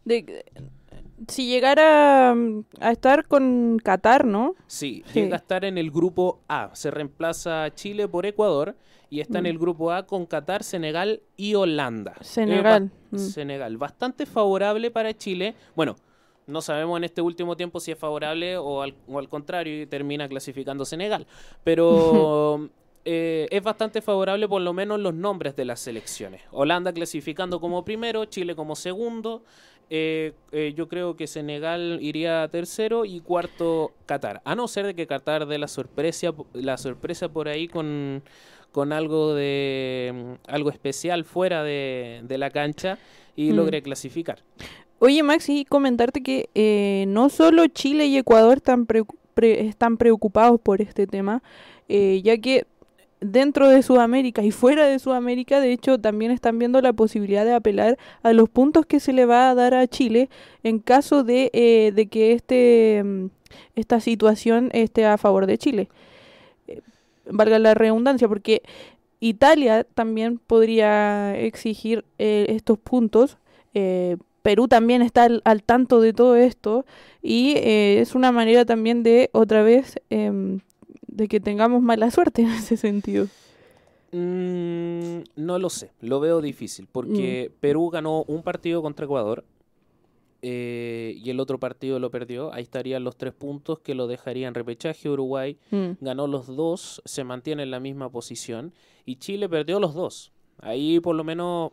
[0.04, 0.44] De,
[1.28, 4.54] si llegara a estar con Qatar, ¿no?
[4.66, 5.20] Sí, Sí.
[5.22, 6.70] llega a estar en el grupo A.
[6.74, 8.76] Se reemplaza Chile por Ecuador
[9.10, 9.48] y está en Mm.
[9.48, 12.14] el grupo A con Qatar, Senegal y Holanda.
[12.20, 13.18] Senegal, mm.
[13.18, 13.76] Senegal.
[13.76, 15.54] Bastante favorable para Chile.
[15.74, 15.96] Bueno,
[16.46, 19.86] no sabemos en este último tiempo si es favorable o al, o al contrario y
[19.86, 21.26] termina clasificando Senegal.
[21.64, 22.68] Pero
[23.04, 26.42] eh, es bastante favorable por lo menos los nombres de las selecciones.
[26.50, 29.42] Holanda clasificando como primero, Chile como segundo.
[29.92, 34.40] eh, eh, yo creo que Senegal iría tercero y cuarto Qatar.
[34.44, 38.22] A no ser de que Qatar dé la sorpresa, la sorpresa por ahí con,
[38.72, 42.98] con algo de mm, algo especial fuera de, de la cancha
[43.36, 43.56] y Mm.
[43.56, 44.38] logre clasificar.
[44.98, 49.04] Oye, Max, y comentarte que eh, no solo Chile y Ecuador están, pre-
[49.66, 51.42] están preocupados por este tema,
[51.88, 52.66] eh, ya que
[53.22, 57.52] dentro de Sudamérica y fuera de Sudamérica, de hecho, también están viendo la posibilidad de
[57.54, 60.28] apelar a los puntos que se le va a dar a Chile
[60.62, 63.26] en caso de, eh, de que este, mm,
[63.76, 65.88] esta situación esté a favor de Chile.
[67.32, 68.62] Valga la redundancia, porque
[69.20, 73.38] Italia también podría exigir eh, estos puntos.
[73.74, 76.86] eh, Perú también está al, al tanto de todo esto
[77.22, 80.60] y eh, es una manera también de otra vez em,
[81.06, 83.26] de que tengamos mala suerte en ese sentido.
[84.12, 89.44] Mm, no lo sé, lo veo difícil, porque Perú ganó un partido contra Ecuador
[90.42, 92.52] eh, y el otro partido lo perdió.
[92.52, 95.08] Ahí estarían los tres puntos que lo dejarían repechaje.
[95.08, 95.90] Uruguay Mm.
[96.00, 98.72] ganó los dos, se mantiene en la misma posición
[99.04, 100.32] y Chile perdió los dos.
[100.58, 101.72] Ahí por lo menos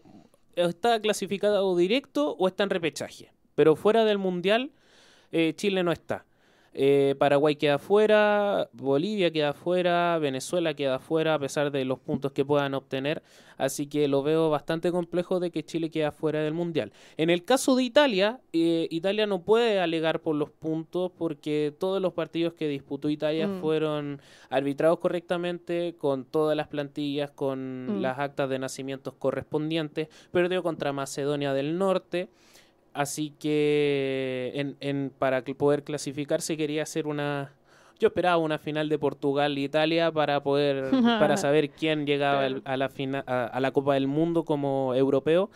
[0.56, 4.72] está clasificado directo o está en repechaje, pero fuera del Mundial
[5.32, 6.26] eh, Chile no está.
[6.80, 12.34] Eh, Paraguay queda fuera, Bolivia queda fuera, Venezuela queda fuera a pesar de los puntos
[12.34, 13.24] que puedan obtener,
[13.58, 16.92] así que lo veo bastante complejo de que Chile queda fuera del Mundial.
[17.18, 22.00] En el caso de Italia, eh, Italia no puede alegar por los puntos porque todos
[22.00, 23.60] los partidos que disputó Italia Mm.
[23.60, 24.22] fueron
[24.52, 28.02] arbitrados correctamente, con todas las plantillas, con Mm.
[28.02, 32.30] las actas de nacimientos correspondientes, perdió contra Macedonia del Norte.
[32.94, 37.54] Así que en, en- para poder clasificar se quería hacer una...
[38.00, 43.24] Yo esperaba una final de Portugal-Italia para poder para saber quién llegaba a, la fina-
[43.28, 45.50] a, a la Copa del Mundo como europeo,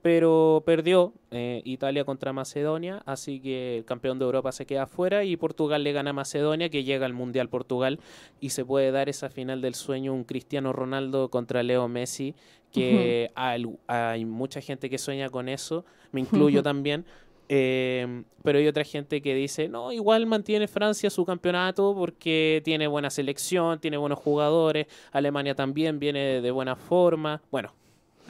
[0.00, 5.24] pero perdió eh, Italia contra Macedonia, así que el campeón de Europa se queda afuera
[5.24, 7.98] y Portugal le gana a Macedonia, que llega al Mundial Portugal
[8.40, 12.36] y se puede dar esa final del sueño, un Cristiano Ronaldo contra Leo Messi,
[12.72, 17.04] que hay, hay mucha gente que sueña con eso, me incluyo también.
[17.48, 22.86] eh, pero hay otra gente que dice, no, igual mantiene Francia su campeonato porque tiene
[22.86, 27.42] buena selección, tiene buenos jugadores, Alemania también viene de buena forma.
[27.50, 27.72] Bueno,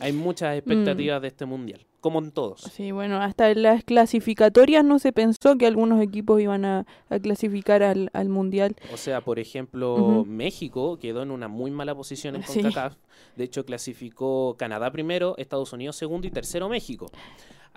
[0.01, 2.61] hay muchas expectativas de este mundial, como en todos.
[2.61, 7.19] Sí, bueno, hasta en las clasificatorias no se pensó que algunos equipos iban a, a
[7.19, 8.77] clasificar al, al Mundial.
[8.93, 10.25] O sea, por ejemplo.
[10.27, 12.63] México quedó en una muy mala posición en Sí.
[12.63, 12.95] CONCACAF.
[13.37, 17.07] De hecho, clasificó Canadá primero, Estados Unidos segundo y tercero México.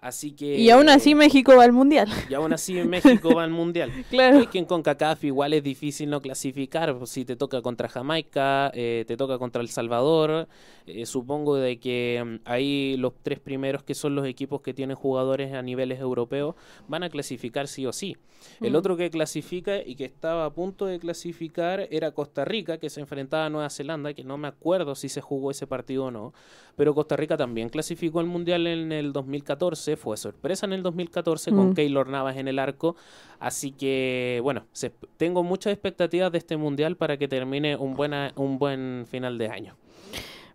[0.02, 0.58] Así que...
[0.58, 2.10] Y aún así México va al Mundial.
[2.28, 3.92] Y aún así México va al mundial.
[4.10, 4.40] Claro.
[4.40, 6.98] Es que en CONCACAF igual es difícil no clasificar.
[6.98, 10.48] pues, Si te toca contra Jamaica, eh, te toca contra El Salvador.
[10.88, 14.96] eh, supongo de que mm, ahí los tres primeros, que son los equipos que tienen
[14.96, 16.56] jugadores a niveles europeos,
[16.88, 18.18] van a clasificar sí o sí.
[18.60, 22.90] El otro que clasifica y que estaba a punto de clasificar era Costa Rica, que
[22.90, 26.12] se enfrentaba a Nueva Zelanda, que no me acuerdo si se jugó ese partido o
[26.12, 26.34] no.
[26.76, 31.52] Pero Costa Rica también clasificó al Mundial en el 2014, fue sorpresa en el 2014
[31.52, 31.74] con Mm.
[31.74, 32.96] Keylor Navas en el arco.
[33.40, 38.34] Así que, bueno, se- tengo muchas expectativas de este Mundial para que termine un, buena,
[38.36, 39.76] un buen final de año.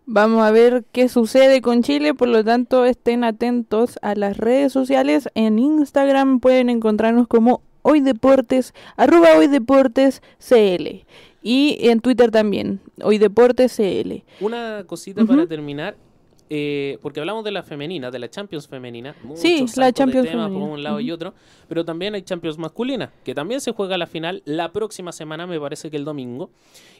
[0.05, 4.71] Vamos a ver qué sucede con Chile, por lo tanto estén atentos a las redes
[4.71, 5.27] sociales.
[5.35, 11.05] En Instagram pueden encontrarnos como Hoy Deportes, arroba Hoy Deportes CL.
[11.43, 14.23] Y en Twitter también, Hoy Deportes CL.
[14.39, 15.95] Una cosita para terminar.
[16.49, 19.15] Eh, porque hablamos de la femenina, de la Champions femenina.
[19.35, 20.47] Sí, la Champions femenina.
[20.47, 21.33] Por un lado y otro,
[21.67, 25.59] pero también hay Champions masculina, que también se juega la final la próxima semana, me
[25.59, 26.49] parece que el domingo,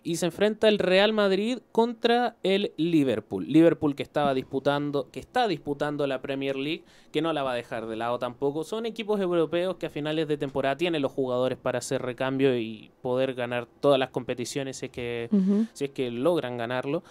[0.04, 3.46] y se enfrenta el Real Madrid contra el Liverpool.
[3.48, 7.56] Liverpool que estaba disputando, que está disputando la Premier League, que no la va a
[7.56, 8.64] dejar de lado tampoco.
[8.64, 12.92] Son equipos europeos que a finales de temporada tienen los jugadores para hacer recambio y
[13.02, 15.30] poder ganar todas las competiciones si es que,
[15.74, 17.04] si es que logran ganarlo.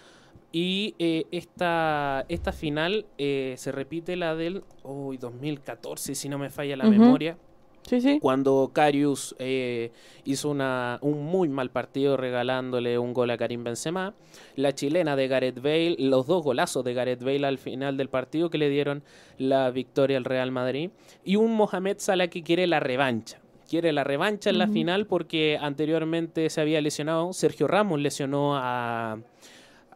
[0.52, 6.76] Y eh, esta, esta final eh, se repite la del 2014, si no me falla
[6.76, 7.36] la memoria.
[7.86, 8.18] Sí, sí.
[8.20, 9.92] Cuando Carius eh,
[10.24, 14.14] hizo una, un muy mal partido regalándole un gol a Karim Benzema.
[14.56, 18.50] La chilena de Gareth Bale, los dos golazos de Gareth Bale al final del partido
[18.50, 19.04] que le dieron
[19.38, 20.90] la victoria al Real Madrid.
[21.24, 25.58] Y un Mohamed Salah que quiere la revancha quiere la revancha en la final porque
[25.60, 29.18] anteriormente se había lesionado, Sergio Ramos lesionó a,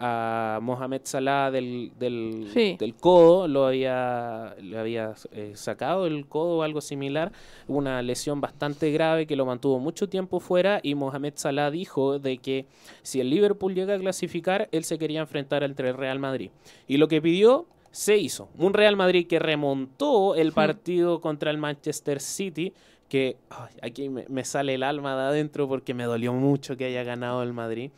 [0.02, 6.62] a Mohamed Salah del, del, codo, lo había, le había eh, sacado el codo o
[6.62, 7.32] algo similar,
[7.68, 12.38] una lesión bastante grave que lo mantuvo mucho tiempo fuera y Mohamed Salah dijo de
[12.38, 12.64] que
[13.02, 16.50] si el Liverpool llega a clasificar, él se quería enfrentar entre el Real Madrid.
[16.88, 18.48] Y lo que pidió se hizo.
[18.56, 22.72] Un Real Madrid que remontó el partido contra el Manchester City,
[23.10, 23.36] que
[23.82, 27.42] aquí me, me, sale el alma de adentro porque me dolió mucho que haya ganado
[27.42, 27.90] el Madrid.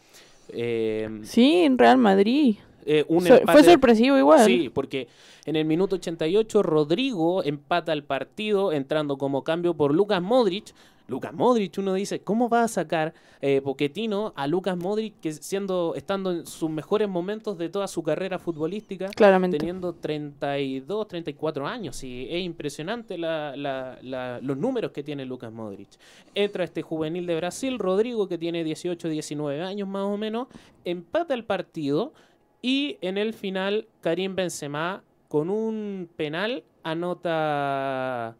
[0.52, 2.56] Eh, sí, en Real Madrid.
[2.84, 3.04] Eh,
[3.46, 4.44] fue sorpresivo igual.
[4.44, 5.08] Sí, porque
[5.44, 10.72] en el minuto 88 Rodrigo empata el partido entrando como cambio por Lucas Modric.
[11.08, 15.94] Lucas Modric, uno dice, ¿cómo va a sacar eh, Poquetino a Lucas Modric que siendo
[15.96, 19.58] estando en sus mejores momentos de toda su carrera futbolística, Claramente.
[19.58, 25.88] teniendo 32, 34 años y es impresionante los números que tiene Lucas Modric.
[26.34, 30.48] Entra este juvenil de Brasil, Rodrigo que tiene 18, 19 años más o menos,
[30.84, 32.12] empata el partido
[32.60, 38.36] y en el final Karim Benzema con un penal anota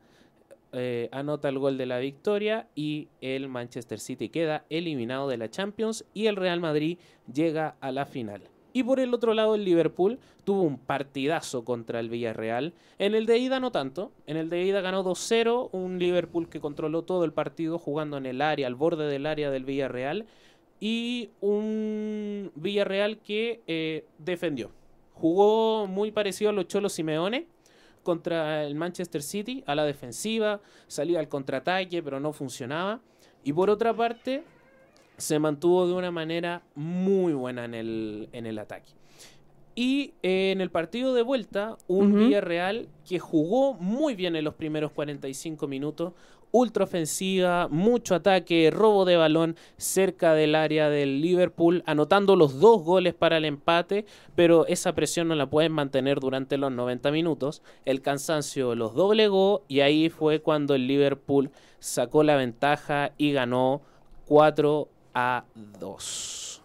[0.72, 5.50] eh, anota el gol de la victoria y el Manchester City queda eliminado de la
[5.50, 6.98] Champions y el Real Madrid
[7.32, 8.42] llega a la final.
[8.72, 12.72] Y por el otro lado el Liverpool tuvo un partidazo contra el Villarreal.
[12.98, 14.12] En el de ida no tanto.
[14.26, 15.68] En el de ida ganó 2-0.
[15.72, 19.50] Un Liverpool que controló todo el partido jugando en el área, al borde del área
[19.50, 20.26] del Villarreal.
[20.80, 24.70] Y un Villarreal que eh, defendió.
[25.12, 27.46] Jugó muy parecido a los Cholos Simeone
[28.02, 33.00] contra el Manchester City a la defensiva, salía al contraataque, pero no funcionaba.
[33.44, 34.44] Y por otra parte,
[35.16, 38.92] se mantuvo de una manera muy buena en el, en el ataque.
[39.74, 44.92] Y en el partido de vuelta, un Villarreal que jugó muy bien en los primeros
[44.92, 46.12] 45 minutos,
[46.52, 52.82] ultra ofensiva, mucho ataque, robo de balón cerca del área del Liverpool, anotando los dos
[52.82, 54.04] goles para el empate,
[54.36, 57.62] pero esa presión no la pueden mantener durante los 90 minutos.
[57.84, 61.50] El cansancio los doblegó y ahí fue cuando el Liverpool
[61.80, 63.80] sacó la ventaja y ganó
[64.26, 65.44] 4 a
[65.80, 66.62] 2.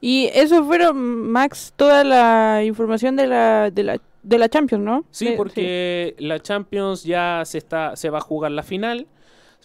[0.00, 0.96] Y eso fueron,
[1.30, 5.04] Max, toda la información de la, de la de la Champions, ¿no?
[5.10, 9.06] Sí, porque la Champions ya se está se va a jugar la final,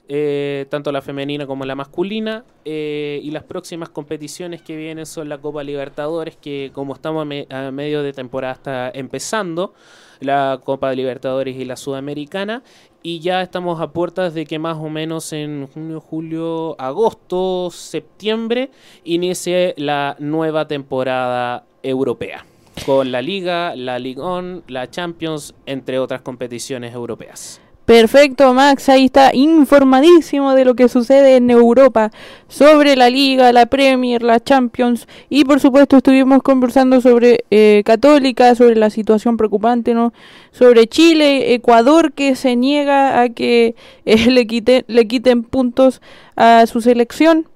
[0.07, 5.27] eh, tanto la femenina como la masculina, eh, y las próximas competiciones que vienen son
[5.27, 9.73] la Copa Libertadores, que como estamos a, medio de temporada está empezando,
[10.21, 12.63] la Copa Libertadores y la Sudamericana,
[13.01, 18.71] y ya estamos a puertas de que más o menos en junio, julio, agosto, septiembre
[19.03, 22.45] inicie la nueva temporada europea
[22.85, 27.61] con la Liga, la Ligue 1, la Champions, entre otras competiciones europeas.
[27.85, 32.11] Perfecto, Max, ahí está informadísimo de lo que sucede en Europa
[32.47, 38.55] sobre la Liga, la Premier, la Champions y por supuesto estuvimos conversando sobre eh, Católica,
[38.55, 40.13] sobre la situación preocupante, ¿no?
[40.51, 43.75] Sobre Chile, Ecuador que se niega a que
[44.05, 46.01] eh, le, le quiten puntos
[46.37, 47.49] a su selección.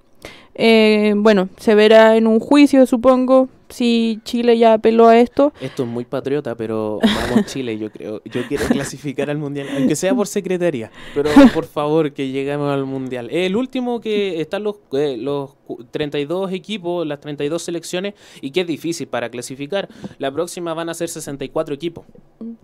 [0.55, 5.53] Eh, bueno, se verá en un juicio, supongo, si Chile ya apeló a esto.
[5.61, 8.21] Esto es muy patriota, pero vamos Chile, yo creo.
[8.25, 12.85] Yo quiero clasificar al Mundial, aunque sea por secretaría, pero por favor que lleguemos al
[12.85, 13.29] Mundial.
[13.31, 15.51] El último que están los, eh, los
[15.91, 19.89] 32 equipos, las 32 selecciones, y que es difícil para clasificar.
[20.19, 22.05] La próxima van a ser 64 equipos.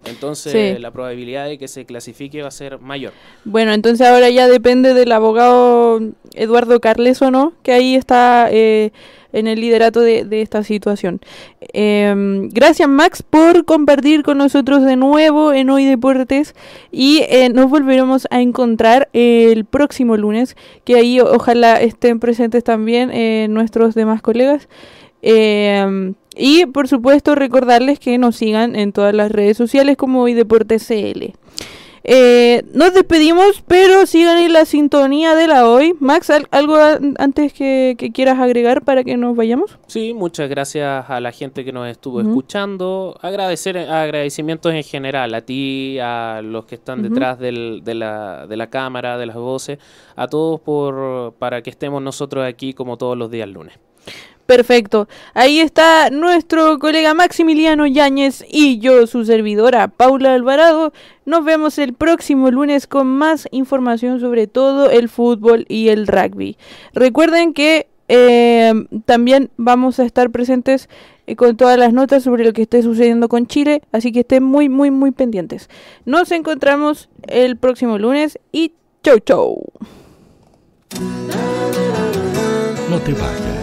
[0.05, 3.13] Entonces la probabilidad de que se clasifique va a ser mayor.
[3.45, 5.99] Bueno, entonces ahora ya depende del abogado
[6.33, 8.49] Eduardo Carles o no, que ahí está...
[8.51, 8.91] Eh,
[9.33, 11.19] en el liderato de, esta situación.
[11.73, 16.55] Em, gracias Max por compartir con nosotros de nuevo en Hoy Deportes
[16.91, 20.55] y eh, nos volveremos a encontrar el próximo lunes,
[20.85, 24.69] que ahí ojalá estén presentes también eh, nuestros demás colegas.
[25.21, 30.33] Em, Y por supuesto recordarles que nos sigan en todas las redes sociales como Hoy
[30.33, 31.33] Deportes CL.
[32.05, 35.93] Eh, nos despedimos, pero sigan en la sintonía de la hoy.
[35.99, 36.75] Max, ¿algo
[37.17, 39.77] antes que, quieras agregar para que nos vayamos?
[39.87, 43.17] Sí, muchas gracias a la gente que nos estuvo escuchando.
[43.21, 48.69] Agradecer agradecimientos en general a ti, a los que están detrás de, la, de la
[48.69, 49.79] cámara, de las voces,
[50.15, 53.79] a todos por para que estemos nosotros aquí como todos los días lunes.
[54.45, 55.07] Perfecto.
[55.33, 60.91] Ahí está nuestro colega Maximiliano Yáñez y yo, su servidora Paula Alvarado.
[61.25, 66.57] Nos vemos el próximo lunes con más información sobre todo el fútbol y el rugby.
[66.93, 68.73] Recuerden que eh,
[69.05, 70.89] también vamos a estar presentes
[71.25, 74.43] eh, con todas las notas sobre lo que esté sucediendo con Chile, así que estén
[74.43, 75.69] muy, muy, muy pendientes.
[76.05, 79.63] Nos encontramos el próximo lunes y chau, chau.
[82.89, 83.62] No te vayas.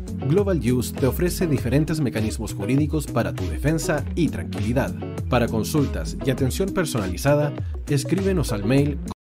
[0.31, 4.95] Global Use te ofrece diferentes mecanismos jurídicos para tu defensa y tranquilidad.
[5.29, 7.51] Para consultas y atención personalizada,
[7.89, 8.97] escríbenos al mail